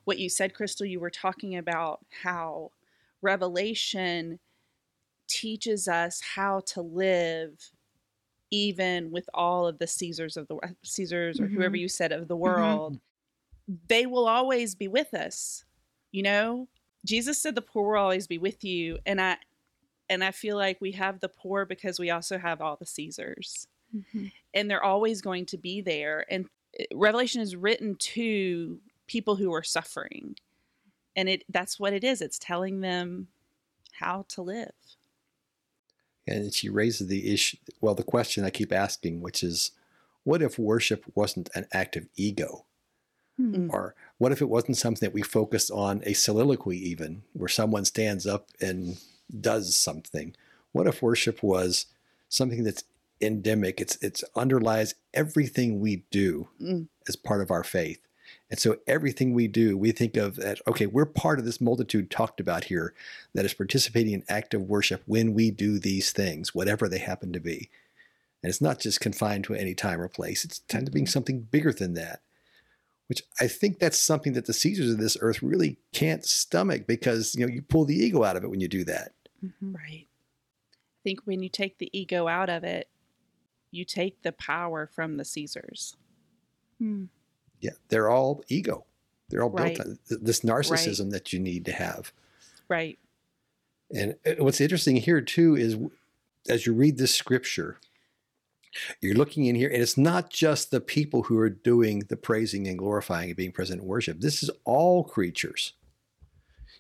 what 0.06 0.18
you 0.18 0.30
said, 0.30 0.54
Crystal. 0.54 0.86
You 0.86 1.00
were 1.00 1.10
talking 1.10 1.56
about 1.56 2.00
how 2.24 2.72
Revelation 3.22 4.40
teaches 5.28 5.88
us 5.88 6.22
how 6.36 6.62
to 6.68 6.82
live 6.82 7.72
even 8.54 9.10
with 9.12 9.28
all 9.34 9.68
of 9.68 9.80
the 9.80 9.88
Caesars 9.88 10.38
of 10.38 10.48
the 10.48 10.58
Caesars 10.84 11.40
or 11.40 11.48
whoever 11.48 11.76
Mhm. 11.76 11.80
you 11.80 11.88
said 11.90 12.12
of 12.12 12.28
the 12.28 12.36
world. 12.38 13.00
They 13.88 14.06
will 14.06 14.28
always 14.28 14.76
be 14.76 14.88
with 14.88 15.14
us. 15.14 15.66
You 16.12 16.22
know, 16.24 16.68
Jesus 17.06 17.42
said 17.42 17.56
the 17.56 17.62
poor 17.62 17.94
will 17.94 18.00
always 18.04 18.28
be 18.28 18.38
with 18.38 18.64
you. 18.64 19.00
And 19.06 19.20
I 19.20 19.38
and 20.10 20.24
I 20.24 20.32
feel 20.32 20.58
like 20.58 20.80
we 20.82 20.92
have 20.92 21.20
the 21.20 21.30
poor 21.30 21.66
because 21.66 21.98
we 22.00 22.12
also 22.12 22.38
have 22.38 22.62
all 22.62 22.76
the 22.76 22.86
Caesars 22.86 23.68
and 24.54 24.70
they're 24.70 24.84
always 24.84 25.22
going 25.22 25.46
to 25.48 25.58
be 25.58 25.82
there. 25.82 26.26
And 26.30 26.46
uh, 26.80 26.84
Revelation 26.94 27.42
is 27.42 27.56
written 27.56 27.96
to 27.96 28.80
people 29.08 29.36
who 29.36 29.54
are 29.54 29.64
suffering, 29.64 30.36
and 31.16 31.30
it 31.30 31.44
that's 31.50 31.80
what 31.80 31.94
it 31.94 32.04
is. 32.04 32.22
It's 32.22 32.38
telling 32.40 32.82
them 32.82 33.30
how 33.94 34.26
to 34.30 34.42
live. 34.42 34.74
And 36.28 36.54
she 36.54 36.70
raises 36.70 37.08
the 37.08 37.34
issue, 37.34 37.58
well, 37.82 37.96
the 37.96 38.04
question 38.04 38.44
I 38.46 38.50
keep 38.50 38.72
asking, 38.72 39.22
which 39.22 39.44
is 39.44 39.72
what 40.24 40.42
if 40.42 40.58
worship 40.58 41.04
wasn't 41.16 41.50
an 41.54 41.68
act 41.74 41.96
of 41.96 42.08
ego? 42.16 42.66
Hmm. 43.38 43.70
Or 43.72 43.96
what 44.20 44.32
if 44.32 44.42
it 44.42 44.50
wasn't 44.50 44.78
something 44.78 45.06
that 45.06 45.14
we 45.14 45.22
focused 45.22 45.72
on 45.72 46.02
a 46.06 46.14
soliloquy, 46.14 46.78
even 46.78 47.24
where 47.34 47.50
someone 47.50 47.84
stands 47.86 48.26
up 48.26 48.50
and 48.62 48.98
does 49.42 49.76
something? 49.76 50.36
What 50.72 50.88
if 50.88 51.02
worship 51.02 51.44
was 51.44 51.88
something 52.30 52.64
that's 52.64 52.84
endemic? 53.20 53.82
It's 53.82 53.98
it's 54.02 54.24
underlies 54.36 54.96
everything 55.14 55.80
we 55.80 56.04
do 56.12 56.48
Mm. 56.62 56.88
as 57.08 57.16
part 57.16 57.42
of 57.42 57.52
our 57.52 57.64
faith. 57.64 58.00
And 58.54 58.60
so 58.60 58.78
everything 58.86 59.34
we 59.34 59.48
do, 59.48 59.76
we 59.76 59.92
think 59.92 60.16
of 60.16 60.36
that, 60.36 60.62
okay, 60.68 60.86
we're 60.86 61.08
part 61.08 61.40
of 61.40 61.46
this 61.46 61.60
multitude 61.60 62.12
talked 62.12 62.40
about 62.40 62.66
here 62.66 62.94
that 63.34 63.46
is 63.46 63.56
participating 63.56 64.14
in 64.14 64.24
active 64.30 64.62
worship 64.62 65.02
when 65.08 65.34
we 65.34 65.50
do 65.50 65.80
these 65.80 66.12
things, 66.12 66.54
whatever 66.54 66.88
they 66.88 67.00
happen 67.00 67.34
to 67.34 67.40
be. 67.40 67.72
And 68.44 68.52
it's 68.52 68.62
not 68.62 68.80
just 68.80 69.02
confined 69.02 69.46
to 69.46 69.56
any 69.56 69.74
time 69.74 70.00
or 70.00 70.08
place. 70.08 70.46
It's 70.46 70.60
tend 70.60 70.86
to 70.86 70.92
being 70.92 71.08
something 71.08 71.42
bigger 71.42 71.74
than 71.74 71.96
that. 71.96 72.22
Which 73.08 73.24
I 73.42 73.48
think 73.48 73.80
that's 73.80 73.98
something 73.98 74.34
that 74.34 74.46
the 74.46 74.54
Caesars 74.54 74.92
of 74.92 75.00
this 75.00 75.18
earth 75.20 75.42
really 75.42 75.80
can't 75.92 76.24
stomach 76.24 76.86
because 76.86 77.34
you 77.34 77.44
know 77.44 77.52
you 77.52 77.64
pull 77.64 77.86
the 77.86 77.98
ego 77.98 78.24
out 78.24 78.38
of 78.38 78.44
it 78.44 78.52
when 78.52 78.62
you 78.62 78.68
do 78.68 78.84
that. 78.84 79.14
Mhm. 79.44 79.74
Right. 79.74 80.06
I 80.06 81.02
think 81.04 81.22
when 81.26 81.42
you 81.42 81.50
take 81.50 81.80
the 81.80 81.90
ego 81.92 82.28
out 82.28 82.52
of 82.52 82.64
it, 82.64 82.88
you 83.72 83.84
take 83.84 84.22
the 84.22 84.32
power 84.32 84.86
from 84.86 85.18
the 85.18 85.26
Caesars. 85.26 85.98
Hmm. 86.78 87.06
Yeah, 87.64 87.72
they're 87.88 88.10
all 88.10 88.44
ego. 88.50 88.86
They're 89.30 89.42
all 89.42 89.50
Right. 89.50 89.76
built 89.76 89.88
on 89.88 90.00
this 90.10 90.42
narcissism 90.42 91.12
that 91.12 91.32
you 91.32 91.40
need 91.40 91.66
to 91.66 91.72
have. 91.72 92.12
Right. 92.68 93.00
And 93.96 94.16
uh, 94.26 94.36
what's 94.40 94.60
interesting 94.62 94.98
here 94.98 95.22
too 95.22 95.56
is 95.56 95.78
as 96.50 96.66
you 96.66 96.74
read 96.74 96.98
this 96.98 97.16
scripture, 97.16 97.80
you're 99.02 99.16
looking 99.16 99.46
in 99.46 99.56
here, 99.56 99.70
and 99.70 99.82
it's 99.82 99.98
not 99.98 100.30
just 100.30 100.72
the 100.72 100.82
people 100.82 101.24
who 101.24 101.38
are 101.38 101.50
doing 101.50 102.00
the 102.10 102.18
praising 102.18 102.68
and 102.68 102.78
glorifying 102.78 103.30
and 103.30 103.38
being 103.38 103.52
present 103.52 103.82
in 103.82 103.88
worship. 103.88 104.20
This 104.20 104.44
is 104.44 104.50
all 104.66 105.04
creatures. 105.04 105.74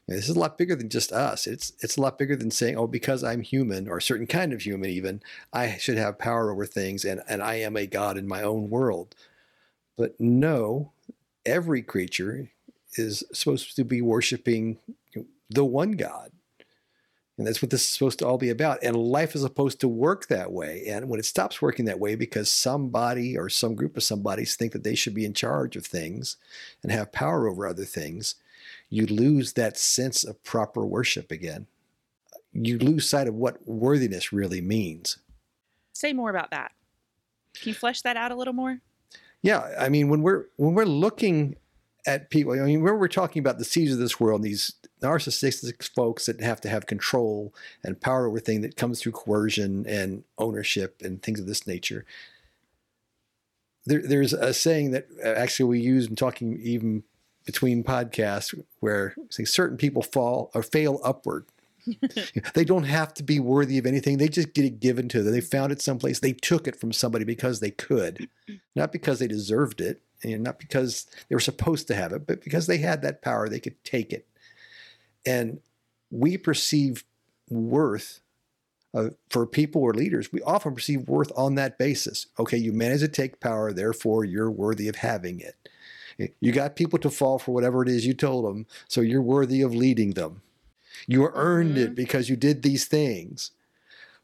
And 0.07 0.17
this 0.17 0.27
is 0.27 0.35
a 0.35 0.39
lot 0.39 0.57
bigger 0.57 0.75
than 0.75 0.89
just 0.89 1.13
us. 1.13 1.47
It's 1.47 1.71
it's 1.79 1.95
a 1.95 2.01
lot 2.01 2.17
bigger 2.17 2.35
than 2.35 2.51
saying, 2.51 2.75
oh, 2.75 2.87
because 2.87 3.23
I'm 3.23 3.41
human 3.41 3.87
or 3.87 3.97
a 3.97 4.01
certain 4.01 4.27
kind 4.27 4.51
of 4.51 4.61
human, 4.61 4.89
even 4.89 5.21
I 5.53 5.77
should 5.77 5.97
have 5.97 6.19
power 6.19 6.51
over 6.51 6.65
things, 6.65 7.05
and 7.05 7.21
and 7.29 7.41
I 7.41 7.55
am 7.55 7.77
a 7.77 7.87
god 7.87 8.17
in 8.17 8.27
my 8.27 8.41
own 8.43 8.69
world. 8.69 9.15
But 9.97 10.19
no, 10.19 10.91
every 11.45 11.81
creature 11.81 12.50
is 12.95 13.23
supposed 13.33 13.75
to 13.75 13.83
be 13.83 14.01
worshiping 14.01 14.77
the 15.50 15.65
one 15.65 15.93
God. 15.93 16.31
And 17.38 17.47
that's 17.47 17.63
what 17.63 17.71
this 17.71 17.81
is 17.81 17.89
supposed 17.89 18.19
to 18.19 18.27
all 18.27 18.38
be 18.38 18.51
about. 18.51 18.83
And 18.83 18.95
life 18.95 19.33
is 19.33 19.41
supposed 19.41 19.79
to 19.79 19.88
work 19.88 20.27
that 20.27 20.51
way. 20.51 20.83
And 20.88 21.09
when 21.09 21.19
it 21.19 21.25
stops 21.25 21.62
working 21.62 21.85
that 21.85 22.00
way 22.00 22.13
because 22.13 22.51
somebody 22.51 23.35
or 23.35 23.50
some 23.50 23.73
group 23.73 23.97
of 23.97 24.03
somebodies 24.03 24.55
think 24.55 24.71
that 24.73 24.83
they 24.83 24.93
should 24.93 25.15
be 25.15 25.25
in 25.25 25.33
charge 25.33 25.75
of 25.75 25.85
things 25.85 26.38
and 26.83 26.91
have 26.91 27.12
power 27.12 27.47
over 27.47 27.65
other 27.65 27.85
things, 27.85 28.35
you 28.89 29.07
lose 29.07 29.53
that 29.53 29.77
sense 29.77 30.23
of 30.23 30.43
proper 30.43 30.85
worship 30.85 31.31
again. 31.31 31.65
You 32.51 32.77
lose 32.77 33.09
sight 33.09 33.27
of 33.27 33.33
what 33.33 33.67
worthiness 33.67 34.31
really 34.31 34.62
means. 34.62 35.17
Say 35.93 36.13
more 36.13 36.29
about 36.29 36.51
that. 36.51 36.71
Can 37.59 37.69
you 37.69 37.75
flesh 37.75 38.01
that 38.01 38.15
out 38.15 38.31
a 38.31 38.35
little 38.35 38.53
more? 38.53 38.79
Yeah, 39.43 39.75
I 39.77 39.89
mean, 39.89 40.07
when 40.09 40.23
we're 40.23 40.45
when 40.55 40.73
we're 40.73 40.85
looking 40.85 41.57
at 42.07 42.29
people, 42.29 42.53
I 42.53 42.63
mean, 42.63 42.81
when 42.81 42.97
we're 42.97 43.07
talking 43.09 43.41
about 43.41 43.59
the 43.59 43.65
Caesars 43.65 43.95
of 43.95 44.00
this 44.00 44.19
world, 44.19 44.41
these 44.41 44.73
narcissistic 45.01 45.83
folks 45.93 46.25
that 46.25 46.41
have 46.41 46.62
to 46.62 46.69
have 46.69 46.88
control 46.88 47.53
and 47.83 48.00
power 48.00 48.25
over 48.25 48.39
things 48.39 48.62
that 48.62 48.77
comes 48.77 49.01
through 49.01 49.12
coercion 49.12 49.85
and 49.85 50.23
ownership 50.38 51.01
and 51.03 51.21
things 51.21 51.41
of 51.41 51.45
this 51.45 51.67
nature. 51.67 52.05
There, 53.85 54.01
there's 54.01 54.31
a 54.31 54.53
saying 54.53 54.91
that 54.91 55.07
uh, 55.23 55.27
actually 55.27 55.69
we 55.69 55.81
use 55.81 56.07
in 56.07 56.15
talking 56.15 56.57
even 56.63 57.03
between 57.46 57.83
podcasts 57.83 58.57
where 58.79 59.13
say 59.29 59.44
certain 59.44 59.75
people 59.75 60.01
fall 60.01 60.51
or 60.55 60.63
fail 60.63 61.01
upward. 61.03 61.46
they 62.53 62.63
don't 62.63 62.83
have 62.83 63.13
to 63.15 63.24
be 63.24 63.39
worthy 63.39 63.77
of 63.77 63.85
anything. 63.85 64.17
They 64.17 64.27
just 64.27 64.53
get 64.53 64.65
it 64.65 64.79
given 64.79 65.09
to 65.09 65.24
them. 65.24 65.33
They 65.33 65.41
found 65.41 65.72
it 65.72 65.81
someplace. 65.81 66.19
They 66.19 66.33
took 66.33 66.67
it 66.67 66.79
from 66.79 66.91
somebody 66.91 67.25
because 67.25 67.59
they 67.59 67.72
could 67.72 68.29
not 68.75 68.91
because 68.91 69.19
they 69.19 69.27
deserved 69.27 69.81
it, 69.81 70.01
and 70.24 70.43
not 70.43 70.59
because 70.59 71.05
they 71.27 71.35
were 71.35 71.39
supposed 71.39 71.87
to 71.87 71.96
have 71.96 72.13
it, 72.13 72.25
but 72.25 72.43
because 72.43 72.67
they 72.67 72.77
had 72.77 73.01
that 73.01 73.22
power, 73.22 73.50
they 73.50 73.59
could 73.59 73.83
take 73.83 74.13
it. 74.13 74.27
And 75.25 75.59
we 76.11 76.37
perceive 76.37 77.03
worth 77.50 78.22
uh, 78.93 79.09
for 79.29 79.46
people 79.46 79.81
or 79.81 79.93
leaders. 79.93 80.31
We 80.31 80.41
often 80.41 80.75
perceive 80.75 81.07
worth 81.07 81.31
on 81.35 81.55
that 81.55 81.77
basis. 81.77 82.27
Okay, 82.39 82.57
you 82.57 82.72
managed 82.72 83.01
to 83.01 83.07
take 83.07 83.39
power, 83.39 83.74
therefore 83.74 84.24
you're 84.24 84.51
worthy 84.51 84.87
of 84.87 84.98
having 84.98 85.39
it. 85.39 85.55
You 86.39 86.51
got 86.51 86.75
people 86.75 87.00
to 87.00 87.09
fall 87.09 87.39
for 87.39 87.53
whatever 87.53 87.81
it 87.81 87.89
is 87.89 88.05
you 88.05 88.13
told 88.13 88.46
them, 88.46 88.67
so 88.87 89.01
you're 89.01 89.22
worthy 89.22 89.61
of 89.61 89.74
leading 89.74 90.11
them. 90.11 90.43
You 91.08 91.29
earned 91.34 91.77
it 91.77 91.88
mm-hmm. 91.88 91.94
because 91.96 92.29
you 92.29 92.36
did 92.36 92.62
these 92.62 92.86
things. 92.86 93.51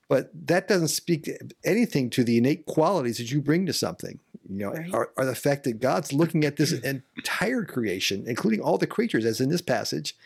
But 0.07 0.31
that 0.47 0.67
doesn't 0.67 0.87
speak 0.87 1.29
anything 1.63 2.09
to 2.11 2.23
the 2.23 2.37
innate 2.37 2.65
qualities 2.65 3.19
that 3.19 3.31
you 3.31 3.41
bring 3.41 3.67
to 3.67 3.73
something. 3.73 4.19
You 4.49 4.55
know, 4.57 4.71
Right. 4.71 4.89
or, 4.91 5.11
or 5.15 5.25
the 5.25 5.35
fact 5.35 5.63
that 5.65 5.79
God's 5.79 6.11
looking 6.11 6.43
at 6.43 6.57
this 6.57 6.71
entire 7.17 7.63
creation, 7.63 8.23
including 8.25 8.61
all 8.61 8.79
the 8.79 8.87
creatures, 8.87 9.25
as 9.25 9.39
in 9.39 9.49
this 9.49 9.61
passage, 9.61 10.17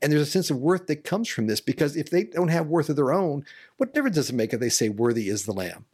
and 0.00 0.10
there's 0.10 0.22
a 0.22 0.26
sense 0.26 0.50
of 0.50 0.56
worth 0.56 0.88
that 0.88 1.04
comes 1.04 1.28
from 1.28 1.46
this. 1.46 1.60
Because 1.60 1.96
if 1.96 2.10
they 2.10 2.24
don't 2.24 2.48
have 2.48 2.66
worth 2.66 2.88
of 2.88 2.96
their 2.96 3.12
own, 3.12 3.44
what 3.76 3.94
difference 3.94 4.16
does 4.16 4.30
it 4.30 4.34
make 4.34 4.52
if 4.52 4.58
they 4.58 4.68
say, 4.68 4.88
"Worthy 4.88 5.28
is 5.28 5.44
the 5.44 5.52
Lamb"? 5.52 5.84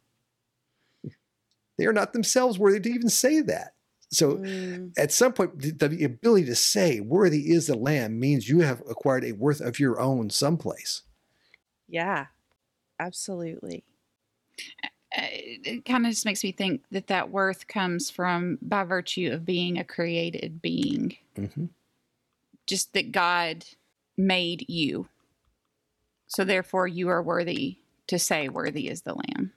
They 1.77 1.85
are 1.85 1.93
not 1.93 2.15
themselves 2.15 2.59
worthy 2.59 2.81
to 2.81 2.91
even 2.91 3.11
say 3.11 3.43
that. 3.43 3.75
So 4.11 4.41
Mm, 4.41 4.95
at 4.97 5.13
some 5.13 5.33
point, 5.33 5.59
the, 5.61 5.89
the 5.89 6.05
ability 6.05 6.47
to 6.47 6.55
say 6.55 7.01
"Worthy 7.01 7.51
is 7.53 7.67
the 7.69 7.77
Lamb" 7.77 8.19
means 8.21 8.49
you 8.49 8.61
have 8.61 8.83
acquired 8.89 9.25
a 9.25 9.33
worth 9.33 9.61
of 9.61 9.79
your 9.81 10.01
own 10.01 10.31
someplace. 10.31 11.03
yeah, 11.89 12.27
absolutely. 13.01 13.85
It 15.11 15.85
kind 15.87 16.05
of 16.05 16.13
just 16.13 16.27
makes 16.27 16.45
me 16.45 16.53
think 16.53 16.83
that 16.91 17.07
that 17.07 17.31
worth 17.31 17.67
comes 17.67 18.11
from 18.11 18.59
by 18.61 18.85
virtue 18.85 19.31
of 19.33 19.45
being 19.45 19.79
a 19.79 19.85
created 19.85 20.61
being 20.61 21.17
Mm-hmm. 21.37 21.67
just 22.67 22.93
that 22.93 23.13
god 23.13 23.65
made 24.17 24.65
you 24.69 25.09
so 26.27 26.45
therefore 26.45 26.87
you 26.87 27.09
are 27.09 27.23
worthy 27.23 27.79
to 28.07 28.19
say 28.19 28.49
worthy 28.49 28.89
is 28.89 29.03
the 29.03 29.15
lamb 29.15 29.53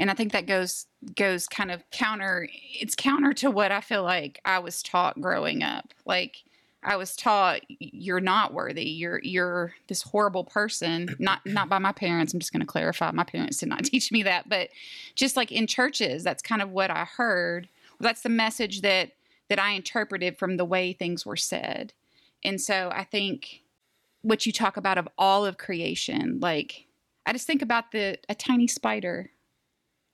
and 0.00 0.10
i 0.10 0.14
think 0.14 0.32
that 0.32 0.46
goes 0.46 0.86
goes 1.14 1.46
kind 1.46 1.70
of 1.70 1.88
counter 1.90 2.48
it's 2.80 2.96
counter 2.96 3.32
to 3.32 3.50
what 3.50 3.70
i 3.70 3.80
feel 3.80 4.02
like 4.02 4.40
i 4.44 4.58
was 4.58 4.82
taught 4.82 5.20
growing 5.20 5.62
up. 5.62 5.94
Like 6.04 6.42
i 6.82 6.96
was 6.96 7.14
taught 7.14 7.60
you're 7.68 8.20
not 8.20 8.54
worthy. 8.54 8.88
You're 8.88 9.20
you're 9.22 9.74
this 9.86 10.02
horrible 10.02 10.44
person. 10.44 11.14
Not 11.18 11.40
not 11.44 11.68
by 11.68 11.78
my 11.78 11.92
parents. 11.92 12.32
I'm 12.32 12.40
just 12.40 12.52
going 12.52 12.60
to 12.60 12.66
clarify. 12.66 13.10
My 13.12 13.24
parents 13.24 13.58
did 13.58 13.68
not 13.68 13.84
teach 13.84 14.10
me 14.10 14.22
that. 14.24 14.48
But 14.48 14.70
just 15.14 15.36
like 15.36 15.52
in 15.52 15.66
churches 15.66 16.24
that's 16.24 16.42
kind 16.42 16.62
of 16.62 16.70
what 16.70 16.90
i 16.90 17.04
heard. 17.04 17.68
That's 18.00 18.22
the 18.22 18.28
message 18.30 18.80
that 18.80 19.12
that 19.48 19.58
i 19.58 19.72
interpreted 19.72 20.38
from 20.38 20.56
the 20.56 20.64
way 20.64 20.92
things 20.92 21.26
were 21.26 21.36
said. 21.36 21.92
And 22.42 22.60
so 22.60 22.90
i 22.94 23.04
think 23.04 23.62
what 24.22 24.46
you 24.46 24.52
talk 24.52 24.76
about 24.76 24.98
of 24.98 25.08
all 25.16 25.46
of 25.46 25.56
creation 25.56 26.38
like 26.40 26.84
i 27.24 27.32
just 27.32 27.46
think 27.46 27.62
about 27.62 27.90
the 27.90 28.18
a 28.28 28.34
tiny 28.34 28.66
spider 28.66 29.30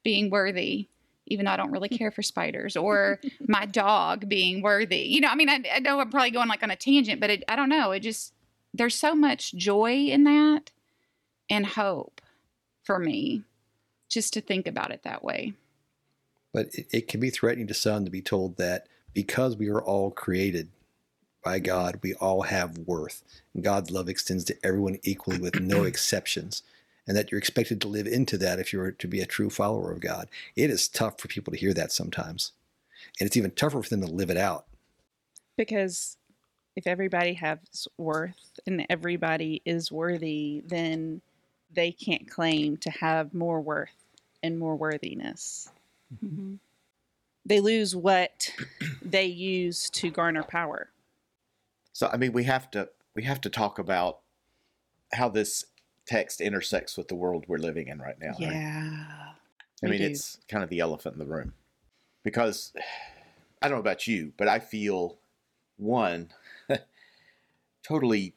being 0.07 0.31
worthy 0.31 0.87
even 1.27 1.45
though 1.45 1.51
i 1.51 1.57
don't 1.57 1.73
really 1.73 1.88
care 2.01 2.12
for 2.12 2.23
spiders 2.23 2.77
or 2.77 3.19
my 3.49 3.66
dog 3.66 4.29
being 4.29 4.62
worthy 4.62 5.01
you 5.01 5.21
know 5.21 5.27
i 5.29 5.35
mean 5.35 5.49
i, 5.49 5.61
I 5.75 5.81
know 5.81 5.99
i'm 5.99 6.11
probably 6.11 6.31
going 6.31 6.49
like 6.49 6.62
on 6.62 6.71
a 6.71 6.77
tangent 6.77 7.21
but 7.21 7.29
it, 7.29 7.42
i 7.49 7.57
don't 7.57 7.69
know 7.69 7.90
it 7.90 8.01
just 8.01 8.33
there's 8.73 8.95
so 8.95 9.16
much 9.16 9.53
joy 9.55 10.07
in 10.07 10.23
that 10.25 10.71
and 11.51 11.66
hope 11.66 12.21
for 12.85 13.01
me 13.01 13.42
just 14.09 14.33
to 14.35 14.40
think 14.40 14.69
about 14.69 14.92
it 14.92 15.03
that 15.03 15.25
way 15.25 15.55
But 16.55 16.69
it, 16.73 16.87
it 16.92 17.09
can 17.09 17.19
be 17.19 17.31
threatening 17.31 17.66
to 17.66 17.75
some 17.75 18.05
to 18.05 18.11
be 18.12 18.23
told 18.23 18.59
that 18.59 18.87
because 19.12 19.57
we 19.57 19.69
are 19.69 19.83
all 19.83 20.12
created 20.12 20.69
by 21.42 21.59
mm-hmm. 21.59 21.66
God, 21.66 22.01
we 22.03 22.14
all 22.14 22.42
have 22.42 22.79
worth. 22.79 23.23
And 23.55 23.64
God's 23.64 23.90
love 23.90 24.09
extends 24.09 24.45
to 24.45 24.57
everyone 24.62 24.99
equally 25.03 25.38
with 25.38 25.59
no 25.61 25.85
exceptions. 25.90 26.62
And 27.07 27.16
that 27.16 27.31
you're 27.31 27.38
expected 27.38 27.81
to 27.81 27.88
live 27.88 28.07
into 28.07 28.37
that 28.38 28.59
if 28.59 28.73
you're 28.73 28.90
to 28.90 29.07
be 29.07 29.21
a 29.21 29.27
true 29.27 29.49
follower 29.49 29.92
of 29.92 30.01
God. 30.01 30.29
It 30.57 30.71
is 30.71 30.88
tough 30.88 31.21
for 31.21 31.29
people 31.29 31.53
to 31.53 31.59
hear 31.59 31.73
that 31.73 31.92
sometimes. 31.92 32.53
And 33.21 33.27
it's 33.27 33.37
even 33.37 33.53
tougher 33.53 33.83
for 33.83 33.88
them 33.88 34.01
to 34.01 34.11
live 34.11 34.31
it 34.31 34.37
out. 34.37 34.66
Because 35.57 36.16
if 36.75 36.87
everybody 36.87 37.35
has 37.35 37.88
worth 37.97 38.59
and 38.66 38.87
everybody 38.90 39.62
is 39.64 39.90
worthy, 39.92 40.62
then 40.66 41.23
they 41.73 41.92
can't 41.92 42.29
claim 42.29 42.77
to 42.79 42.90
have 42.90 43.33
more 43.33 43.61
worth 43.61 43.95
and 44.42 44.59
more 44.59 44.77
worthiness. 44.77 45.71
Mm-hmm. 46.14 46.55
They 47.45 47.61
lose 47.61 47.95
what 47.95 48.53
they 49.03 49.27
use 49.27 49.88
to 49.90 50.11
garner 50.11 50.42
power. 50.42 50.90
So 51.92 52.11
I 52.12 52.16
mean, 52.16 52.33
we 52.33 52.45
have 52.45 52.71
to 52.73 52.90
we 53.14 53.23
have 53.23 53.40
to 53.42 53.51
talk 53.51 53.79
about 53.79 54.19
how 55.12 55.29
this 55.29 55.64
text 56.07 56.40
intersects 56.40 56.97
with 56.97 57.09
the 57.09 57.14
world 57.14 57.45
we're 57.49 57.59
living 57.59 57.88
in 57.88 57.99
right 58.01 58.19
now. 58.21 58.29
right? 58.29 58.53
Yeah. 58.53 59.05
I 59.83 59.87
mean, 59.87 60.01
do. 60.01 60.07
it's 60.07 60.38
kind 60.49 60.64
of 60.64 60.71
the 60.71 60.81
elephant 60.81 61.14
in 61.14 61.19
the 61.19 61.27
room 61.27 61.53
because 62.23 62.73
I 63.62 63.69
don't 63.69 63.77
know 63.77 63.81
about 63.81 64.07
you, 64.07 64.33
but 64.37 64.49
I 64.49 64.59
feel 64.59 65.19
one 65.77 66.31
totally 67.83 68.35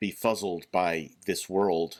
befuzzled 0.00 0.64
by 0.70 1.10
this 1.26 1.48
world 1.48 1.98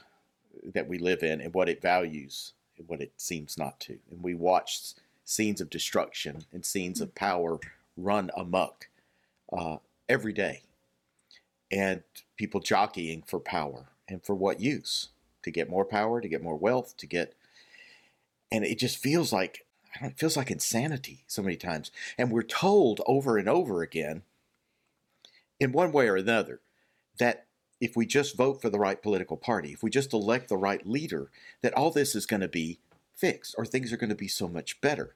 that 0.63 0.87
we 0.87 0.97
live 0.97 1.23
in 1.23 1.41
and 1.41 1.53
what 1.53 1.69
it 1.69 1.81
values 1.81 2.53
and 2.77 2.87
what 2.87 3.01
it 3.01 3.11
seems 3.17 3.57
not 3.57 3.79
to. 3.81 3.99
And 4.09 4.23
we 4.23 4.33
watch 4.33 4.93
scenes 5.25 5.61
of 5.61 5.69
destruction 5.69 6.45
and 6.51 6.65
scenes 6.65 7.01
of 7.01 7.13
power 7.13 7.59
run 7.97 8.31
amok 8.35 8.87
uh, 9.51 9.77
every 10.07 10.33
day, 10.33 10.63
and 11.71 12.03
people 12.37 12.61
jockeying 12.61 13.23
for 13.23 13.39
power 13.39 13.85
and 14.09 14.23
for 14.23 14.35
what 14.35 14.59
use? 14.59 15.09
To 15.43 15.51
get 15.51 15.69
more 15.69 15.85
power, 15.85 16.19
to 16.19 16.27
get 16.27 16.43
more 16.43 16.57
wealth, 16.57 16.97
to 16.97 17.07
get 17.07 17.33
and 18.51 18.65
it 18.65 18.79
just 18.79 18.97
feels 18.97 19.31
like 19.31 19.65
I 19.95 20.01
don't 20.01 20.11
it 20.11 20.19
feels 20.19 20.37
like 20.37 20.51
insanity 20.51 21.23
so 21.27 21.41
many 21.41 21.55
times. 21.55 21.91
And 22.17 22.31
we're 22.31 22.43
told 22.43 23.01
over 23.05 23.37
and 23.37 23.47
over 23.47 23.81
again, 23.81 24.23
in 25.59 25.71
one 25.71 25.91
way 25.91 26.07
or 26.07 26.15
another, 26.15 26.61
that 27.17 27.45
if 27.81 27.95
we 27.95 28.05
just 28.05 28.35
vote 28.35 28.61
for 28.61 28.69
the 28.69 28.79
right 28.79 29.01
political 29.01 29.37
party, 29.37 29.71
if 29.71 29.81
we 29.81 29.89
just 29.89 30.13
elect 30.13 30.49
the 30.49 30.57
right 30.57 30.85
leader, 30.85 31.31
that 31.61 31.73
all 31.73 31.91
this 31.91 32.15
is 32.15 32.25
going 32.25 32.41
to 32.41 32.47
be 32.47 32.79
fixed 33.15 33.55
or 33.57 33.65
things 33.65 33.91
are 33.91 33.97
going 33.97 34.09
to 34.09 34.15
be 34.15 34.27
so 34.27 34.47
much 34.47 34.79
better. 34.81 35.15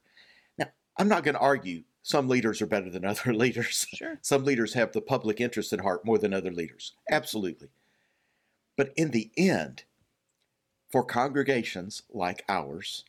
Now, 0.58 0.68
I'm 0.98 1.08
not 1.08 1.24
going 1.24 1.36
to 1.36 1.42
argue 1.42 1.84
some 2.02 2.28
leaders 2.28 2.62
are 2.62 2.68
better 2.68 2.90
than 2.90 3.06
other 3.06 3.34
leaders. 3.34 3.86
Sure. 3.94 4.18
Some 4.22 4.44
leaders 4.44 4.74
have 4.74 4.92
the 4.92 5.02
public 5.02 5.40
interest 5.40 5.74
at 5.74 5.82
heart 5.82 6.06
more 6.06 6.18
than 6.18 6.34
other 6.34 6.52
leaders. 6.52 6.94
Absolutely. 7.10 7.70
But 8.76 8.94
in 8.96 9.12
the 9.12 9.32
end, 9.38 9.84
for 10.92 11.04
congregations 11.04 12.04
like 12.12 12.44
ours 12.48 13.04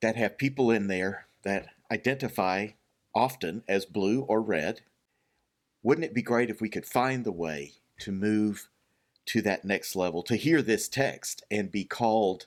that 0.00 0.16
have 0.16 0.38
people 0.38 0.70
in 0.70 0.88
there 0.88 1.26
that 1.42 1.68
identify 1.90 2.68
often 3.14 3.62
as 3.68 3.84
blue 3.84 4.22
or 4.22 4.42
red, 4.42 4.80
wouldn't 5.82 6.04
it 6.04 6.14
be 6.14 6.22
great 6.22 6.50
if 6.50 6.60
we 6.60 6.68
could 6.68 6.86
find 6.86 7.24
the 7.24 7.32
way 7.32 7.74
to 8.00 8.10
move 8.10 8.68
to 9.26 9.40
that 9.42 9.64
next 9.64 9.94
level, 9.94 10.22
to 10.22 10.36
hear 10.36 10.62
this 10.62 10.88
text 10.88 11.44
and 11.50 11.70
be 11.70 11.84
called 11.84 12.46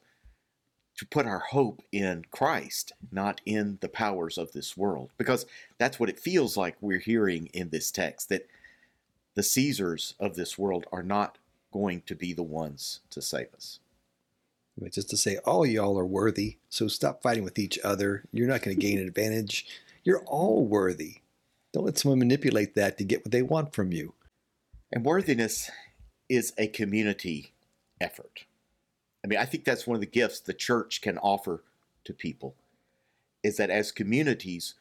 to 0.97 1.05
put 1.05 1.25
our 1.25 1.39
hope 1.39 1.81
in 1.91 2.25
Christ, 2.31 2.91
not 3.11 3.39
in 3.45 3.77
the 3.81 3.89
powers 3.89 4.37
of 4.37 4.51
this 4.51 4.75
world? 4.75 5.11
Because 5.17 5.45
that's 5.77 5.99
what 5.99 6.09
it 6.09 6.19
feels 6.19 6.57
like 6.57 6.75
we're 6.81 6.99
hearing 6.99 7.47
in 7.53 7.69
this 7.69 7.91
text 7.91 8.29
that 8.29 8.47
the 9.35 9.43
Caesars 9.43 10.15
of 10.19 10.35
this 10.35 10.57
world 10.57 10.85
are 10.91 11.03
not 11.03 11.37
going 11.77 12.01
to 12.07 12.15
be 12.15 12.33
the 12.33 12.43
ones 12.43 13.01
to 13.11 13.21
save 13.21 13.53
us. 13.53 13.79
I 14.77 14.83
mean, 14.83 14.91
just 14.91 15.09
to 15.11 15.17
say, 15.17 15.37
all 15.37 15.65
y'all 15.65 15.99
are 15.99 16.05
worthy, 16.05 16.57
so 16.69 16.87
stop 16.87 17.21
fighting 17.21 17.43
with 17.43 17.59
each 17.59 17.77
other. 17.83 18.23
You're 18.31 18.47
not 18.47 18.63
going 18.63 18.75
to 18.79 18.81
gain 18.81 18.97
an 18.99 19.07
advantage. 19.07 19.67
You're 20.03 20.23
all 20.25 20.65
worthy. 20.65 21.17
Don't 21.73 21.85
let 21.85 21.97
someone 21.97 22.19
manipulate 22.19 22.73
that 22.75 22.97
to 22.97 23.03
get 23.03 23.23
what 23.23 23.31
they 23.31 23.41
want 23.41 23.75
from 23.75 23.91
you. 23.91 24.13
And 24.91 25.05
worthiness 25.05 25.69
is 26.29 26.53
a 26.57 26.67
community 26.67 27.53
effort. 28.01 28.45
I 29.23 29.27
mean, 29.27 29.39
I 29.39 29.45
think 29.45 29.65
that's 29.65 29.85
one 29.85 29.95
of 29.95 30.01
the 30.01 30.07
gifts 30.07 30.39
the 30.39 30.53
church 30.53 31.01
can 31.01 31.17
offer 31.17 31.63
to 32.05 32.13
people 32.13 32.55
is 33.43 33.57
that 33.57 33.69
as 33.69 33.91
communities, 33.91 34.75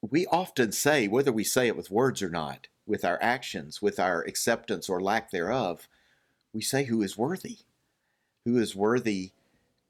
we 0.00 0.26
often 0.26 0.72
say, 0.72 1.08
whether 1.08 1.32
we 1.32 1.44
say 1.44 1.66
it 1.66 1.76
with 1.76 1.90
words 1.90 2.22
or 2.22 2.28
not, 2.28 2.68
with 2.86 3.04
our 3.04 3.18
actions, 3.20 3.82
with 3.82 3.98
our 3.98 4.22
acceptance 4.22 4.88
or 4.88 5.00
lack 5.00 5.30
thereof, 5.30 5.88
we 6.56 6.62
say 6.62 6.84
who 6.84 7.02
is 7.02 7.18
worthy, 7.18 7.58
who 8.46 8.56
is 8.56 8.74
worthy 8.74 9.32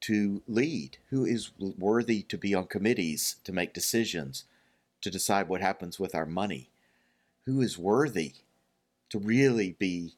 to 0.00 0.42
lead, 0.48 0.98
who 1.10 1.24
is 1.24 1.52
worthy 1.58 2.22
to 2.22 2.36
be 2.36 2.56
on 2.56 2.66
committees, 2.66 3.36
to 3.44 3.52
make 3.52 3.72
decisions, 3.72 4.42
to 5.00 5.08
decide 5.08 5.48
what 5.48 5.60
happens 5.60 6.00
with 6.00 6.12
our 6.12 6.26
money, 6.26 6.68
who 7.44 7.60
is 7.60 7.78
worthy 7.78 8.32
to 9.10 9.18
really 9.20 9.76
be 9.78 10.14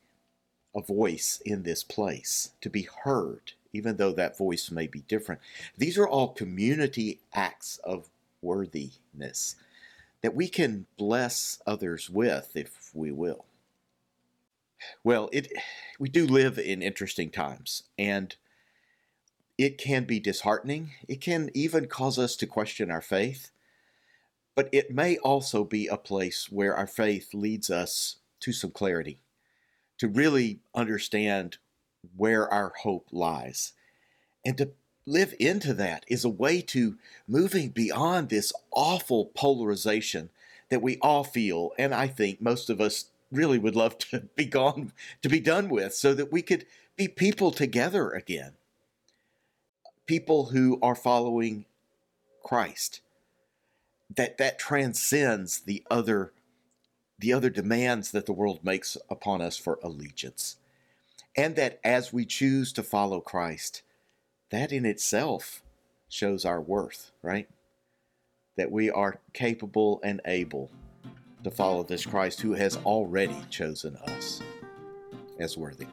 a 0.74 0.80
voice 0.80 1.42
in 1.44 1.64
this 1.64 1.84
place, 1.84 2.52
to 2.62 2.70
be 2.70 2.88
heard, 3.04 3.52
even 3.74 3.98
though 3.98 4.12
that 4.12 4.38
voice 4.38 4.70
may 4.70 4.86
be 4.86 5.00
different. 5.00 5.42
These 5.76 5.98
are 5.98 6.08
all 6.08 6.28
community 6.28 7.20
acts 7.34 7.78
of 7.84 8.08
worthiness 8.40 9.54
that 10.22 10.34
we 10.34 10.48
can 10.48 10.86
bless 10.96 11.60
others 11.66 12.08
with 12.08 12.52
if 12.54 12.90
we 12.94 13.12
will. 13.12 13.44
Well, 15.08 15.30
it 15.32 15.50
we 15.98 16.10
do 16.10 16.26
live 16.26 16.58
in 16.58 16.82
interesting 16.82 17.30
times 17.30 17.84
and 17.98 18.36
it 19.56 19.78
can 19.78 20.04
be 20.04 20.20
disheartening. 20.20 20.90
It 21.08 21.22
can 21.22 21.48
even 21.54 21.86
cause 21.86 22.18
us 22.18 22.36
to 22.36 22.46
question 22.46 22.90
our 22.90 23.00
faith. 23.00 23.50
But 24.54 24.68
it 24.70 24.90
may 24.90 25.16
also 25.16 25.64
be 25.64 25.86
a 25.86 25.96
place 25.96 26.50
where 26.50 26.76
our 26.76 26.86
faith 26.86 27.32
leads 27.32 27.70
us 27.70 28.16
to 28.40 28.52
some 28.52 28.70
clarity, 28.70 29.18
to 29.96 30.08
really 30.08 30.60
understand 30.74 31.56
where 32.14 32.46
our 32.52 32.74
hope 32.82 33.06
lies. 33.10 33.72
And 34.44 34.58
to 34.58 34.72
live 35.06 35.32
into 35.40 35.72
that 35.72 36.04
is 36.08 36.22
a 36.22 36.28
way 36.28 36.60
to 36.60 36.98
moving 37.26 37.70
beyond 37.70 38.28
this 38.28 38.52
awful 38.72 39.30
polarization 39.34 40.28
that 40.68 40.82
we 40.82 40.98
all 41.00 41.24
feel. 41.24 41.72
And 41.78 41.94
I 41.94 42.08
think 42.08 42.42
most 42.42 42.68
of 42.68 42.78
us 42.78 43.06
really 43.30 43.58
would 43.58 43.76
love 43.76 43.98
to 43.98 44.20
be 44.36 44.44
gone, 44.44 44.92
to 45.22 45.28
be 45.28 45.40
done 45.40 45.68
with, 45.68 45.94
so 45.94 46.14
that 46.14 46.32
we 46.32 46.42
could 46.42 46.66
be 46.96 47.08
people 47.08 47.50
together 47.50 48.10
again. 48.10 48.52
People 50.06 50.46
who 50.46 50.78
are 50.82 50.94
following 50.94 51.66
Christ. 52.42 53.00
That 54.14 54.38
that 54.38 54.58
transcends 54.58 55.60
the 55.60 55.84
other 55.90 56.32
the 57.18 57.32
other 57.32 57.50
demands 57.50 58.12
that 58.12 58.26
the 58.26 58.32
world 58.32 58.60
makes 58.64 58.96
upon 59.10 59.42
us 59.42 59.56
for 59.56 59.78
allegiance. 59.82 60.56
And 61.36 61.56
that 61.56 61.80
as 61.84 62.12
we 62.12 62.24
choose 62.24 62.72
to 62.72 62.82
follow 62.82 63.20
Christ, 63.20 63.82
that 64.50 64.72
in 64.72 64.86
itself 64.86 65.62
shows 66.08 66.44
our 66.44 66.60
worth, 66.60 67.10
right? 67.22 67.48
That 68.56 68.70
we 68.70 68.88
are 68.88 69.20
capable 69.32 70.00
and 70.02 70.20
able 70.24 70.70
to 71.44 71.50
follow 71.50 71.82
this 71.82 72.04
Christ 72.04 72.40
who 72.40 72.54
has 72.54 72.76
already 72.78 73.36
chosen 73.50 73.96
us 73.96 74.42
as 75.38 75.56
worthy. 75.56 75.86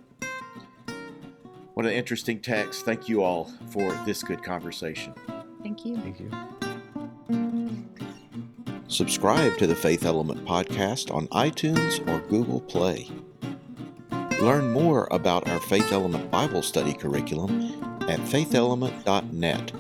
What 1.75 1.85
an 1.85 1.91
interesting 1.91 2.39
text. 2.39 2.85
Thank 2.85 3.09
you 3.09 3.21
all 3.21 3.51
for 3.69 3.91
this 4.05 4.23
good 4.23 4.41
conversation. 4.43 5.13
Thank 5.61 5.85
you. 5.85 5.97
Thank 5.97 6.19
you. 6.19 6.31
Subscribe 8.87 9.57
to 9.57 9.67
the 9.67 9.75
Faith 9.75 10.05
Element 10.05 10.45
podcast 10.45 11.13
on 11.13 11.27
iTunes 11.29 11.99
or 12.07 12.21
Google 12.29 12.61
Play. 12.61 13.09
Learn 14.41 14.71
more 14.71 15.07
about 15.11 15.49
our 15.49 15.59
Faith 15.59 15.91
Element 15.91 16.31
Bible 16.31 16.61
study 16.61 16.93
curriculum 16.93 17.61
at 18.03 18.19
faithelement.net. 18.19 19.71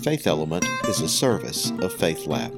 Faith 0.00 0.26
Element 0.26 0.64
is 0.88 1.00
a 1.00 1.08
service 1.08 1.72
of 1.80 1.92
Faith 1.92 2.26
Lab. 2.26 2.57